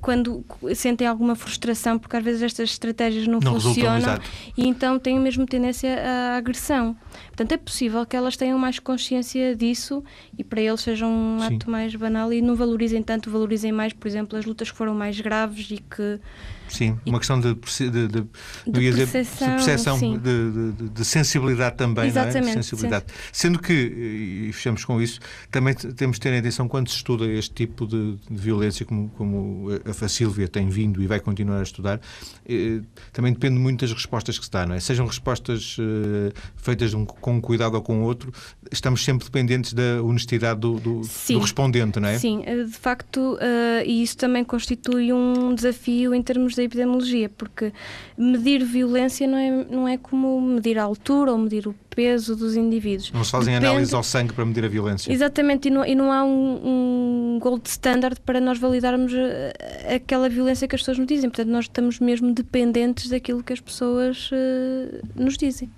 quando 0.01 0.43
sentem 0.75 1.07
alguma 1.07 1.35
frustração, 1.35 1.97
porque 1.97 2.15
às 2.15 2.23
vezes 2.23 2.41
estas 2.41 2.69
estratégias 2.71 3.27
não, 3.27 3.39
não 3.39 3.59
funcionam 3.59 4.19
e 4.57 4.67
então 4.67 4.99
têm 4.99 5.19
mesmo 5.19 5.45
tendência 5.45 5.97
à 6.03 6.37
agressão. 6.37 6.95
Portanto, 7.27 7.51
é 7.51 7.57
possível 7.57 8.05
que 8.05 8.15
elas 8.15 8.37
tenham 8.37 8.57
mais 8.59 8.79
consciência 8.79 9.55
disso 9.55 10.03
e 10.37 10.43
para 10.43 10.61
eles 10.61 10.81
seja 10.81 11.05
um 11.05 11.39
Sim. 11.39 11.55
ato 11.55 11.69
mais 11.69 11.95
banal 11.95 12.31
e 12.31 12.41
não 12.41 12.55
valorizem 12.55 13.01
tanto, 13.01 13.29
valorizem 13.29 13.71
mais, 13.71 13.93
por 13.93 14.07
exemplo, 14.07 14.37
as 14.37 14.45
lutas 14.45 14.71
que 14.71 14.77
foram 14.77 14.93
mais 14.93 15.19
graves 15.19 15.71
e 15.71 15.77
que 15.77 16.19
Sim, 16.67 16.97
uma 17.05 17.19
questão 17.19 17.39
de, 17.39 17.53
de, 17.53 17.89
de, 18.07 18.91
de 18.91 19.05
percepção, 19.05 19.47
de, 19.47 19.53
percepção 19.53 19.99
de, 19.99 20.89
de, 20.89 21.05
sensibilidade 21.05 21.77
também, 21.77 22.07
Exatamente, 22.07 22.41
não 22.45 22.49
é? 22.49 22.53
sensibilidade. 22.53 23.05
Sim. 23.07 23.29
Sendo 23.31 23.59
que, 23.59 23.73
e 23.73 24.51
fechamos 24.53 24.83
com 24.83 24.99
isso, 24.99 25.19
também 25.51 25.75
temos 25.75 26.17
de 26.17 26.21
ter 26.21 26.35
atenção 26.35 26.67
quando 26.67 26.89
se 26.89 26.95
estuda 26.95 27.25
este 27.27 27.53
tipo 27.53 27.85
de, 27.85 28.17
violência, 28.29 28.85
como, 28.85 29.09
como 29.09 29.62
a 29.69 30.07
Sílvia 30.07 30.47
tem 30.47 30.69
vindo 30.69 31.01
e 31.01 31.07
vai 31.07 31.19
continuar 31.19 31.59
a 31.59 31.63
estudar, 31.63 31.99
eh, 32.47 32.81
também 33.11 33.33
depende 33.33 33.59
muito 33.59 33.81
das 33.81 33.91
respostas 33.93 34.37
que 34.37 34.45
se 34.45 34.51
dá, 34.51 34.65
não 34.65 34.75
é? 34.75 34.79
Sejam 34.79 35.05
respostas 35.05 35.77
eh, 35.79 36.33
feitas 36.55 36.93
um, 36.93 37.05
com 37.05 37.33
um 37.33 37.41
cuidado 37.41 37.75
ou 37.75 37.81
com 37.81 38.01
outro, 38.03 38.33
estamos 38.71 39.03
sempre 39.03 39.25
dependentes 39.25 39.73
da 39.73 40.01
honestidade 40.01 40.59
do, 40.59 40.79
do, 40.79 41.01
do 41.01 41.39
respondente, 41.39 41.99
não 41.99 42.09
é? 42.09 42.17
Sim, 42.17 42.43
eh, 42.45 42.63
de 42.63 42.71
facto, 42.71 43.37
e 43.85 44.01
isso 44.03 44.17
também 44.17 44.43
constitui 44.43 45.11
um 45.13 45.53
desafio 45.53 46.13
em 46.13 46.21
termos 46.21 46.55
da 46.55 46.63
epidemiologia, 46.63 47.29
porque 47.29 47.71
medir 48.17 48.63
violência 48.63 49.27
não 49.27 49.37
é, 49.37 49.65
não 49.69 49.87
é 49.87 49.97
como 49.97 50.39
medir 50.41 50.77
a 50.77 50.83
altura 50.83 51.31
ou 51.31 51.37
medir 51.37 51.67
o 51.67 51.75
peso 51.95 52.35
dos 52.35 52.55
indivíduos. 52.55 53.11
Não 53.11 53.23
se 53.23 53.31
fazem 53.31 53.53
Depende... 53.53 53.67
análises 53.67 53.93
ao 53.93 54.03
sangue 54.03 54.33
para 54.33 54.45
medir 54.45 54.65
a 54.65 54.67
violência. 54.67 55.11
Exatamente, 55.11 55.67
e 55.67 55.71
não, 55.71 55.85
e 55.85 55.95
não 55.95 56.11
há 56.11 56.23
um, 56.23 56.61
um 56.63 57.12
gold 57.39 57.67
standard 57.69 58.19
para 58.21 58.39
nós 58.39 58.59
validarmos 58.59 59.13
eh, 59.13 59.95
aquela 59.95 60.29
violência 60.29 60.67
que 60.67 60.75
as 60.75 60.81
pessoas 60.81 60.97
nos 60.97 61.07
dizem. 61.07 61.29
Portanto, 61.29 61.49
nós 61.49 61.65
estamos 61.65 61.99
mesmo 61.99 62.33
dependentes 62.33 63.09
daquilo 63.09 63.43
que 63.43 63.53
as 63.53 63.59
pessoas 63.59 64.29
uh, 64.31 65.05
nos 65.15 65.37
dizem 65.37 65.69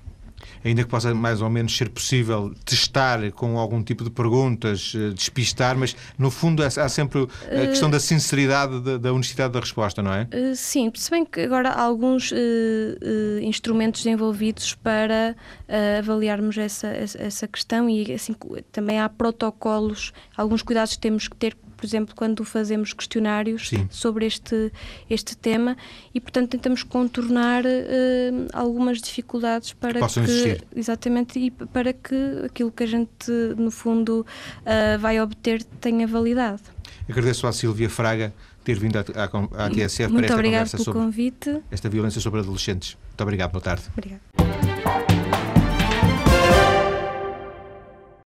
ainda 0.66 0.84
que 0.84 0.90
possa 0.90 1.14
mais 1.14 1.42
ou 1.42 1.50
menos 1.50 1.78
ser 1.78 1.90
possível 1.90 2.54
testar 2.66 3.32
com 3.32 3.60
algum 3.60 3.84
tipo 3.84 4.04
de 4.04 4.10
perguntas, 4.10 4.94
eh, 4.96 5.14
despistar, 5.14 5.78
mas 5.78 5.96
no 6.18 6.32
fundo 6.32 6.64
há 6.64 6.90
sempre 6.90 7.28
a 7.46 7.68
questão 7.68 7.90
da 7.90 8.00
sinceridade, 8.00 8.82
da, 8.82 8.98
da 8.98 9.14
honestidade 9.14 9.54
da 9.54 9.60
resposta, 9.60 10.02
não 10.02 10.12
é? 10.12 10.28
Eh, 10.32 10.56
sim, 10.56 10.92
se 10.96 11.12
bem 11.12 11.24
que 11.24 11.42
agora 11.42 11.70
há 11.70 11.82
alguns 11.82 12.32
uh, 12.32 12.36
uh, 12.36 13.40
instrumentos 13.42 14.06
envolvidos 14.06 14.74
para 14.74 15.36
uh, 15.70 16.00
avaliarmos 16.00 16.58
essa, 16.58 16.88
essa 16.88 17.48
questão 17.48 17.88
e 17.88 18.12
assim 18.12 18.36
também 18.72 19.00
há 19.00 19.08
protocolos, 19.08 20.12
alguns 20.36 20.64
cuidados 20.64 20.96
que 20.96 21.00
temos 21.00 21.28
que 21.28 21.36
ter 21.36 21.56
por 21.86 21.90
exemplo, 21.90 22.16
quando 22.16 22.44
fazemos 22.44 22.94
questionários 22.94 23.70
Sim. 23.70 23.88
sobre 23.92 24.26
este, 24.26 24.72
este 25.08 25.38
tema 25.38 25.78
e, 26.16 26.20
portanto, 26.20 26.50
tentamos 26.50 26.82
contornar 26.82 27.64
uh, 27.64 28.48
algumas 28.54 29.00
dificuldades 29.00 29.72
para 29.74 30.00
que, 30.00 30.20
existir. 30.20 30.64
exatamente 30.76 31.38
e 31.38 31.52
para 31.52 31.94
que 31.94 32.16
aquilo 32.44 32.72
que 32.72 32.84
a 32.84 32.88
gente, 32.88 33.32
no 33.56 33.70
fundo, 33.70 34.26
uh, 34.62 35.00
vai 35.00 35.22
obter 35.22 35.64
tenha 35.80 36.08
validade. 36.08 36.64
Agradeço 37.08 37.46
à 37.46 37.54
Silvia 37.54 37.90
Fraga 37.90 38.34
ter 38.64 38.80
vindo 38.80 38.98
à, 38.98 39.02
à, 39.02 39.66
à 39.66 39.70
TSF 39.70 40.12
Muito 40.12 40.26
para 40.26 40.42
esta 40.42 40.42
conversa 40.42 40.78
sobre 40.80 41.00
convite. 41.00 41.62
esta 41.70 41.88
violência 41.88 42.20
sobre 42.20 42.40
adolescentes. 42.40 42.98
Muito 43.10 43.22
obrigado, 43.22 43.52
boa 43.52 43.62
tarde. 43.62 43.84
Obrigada. 43.96 45.25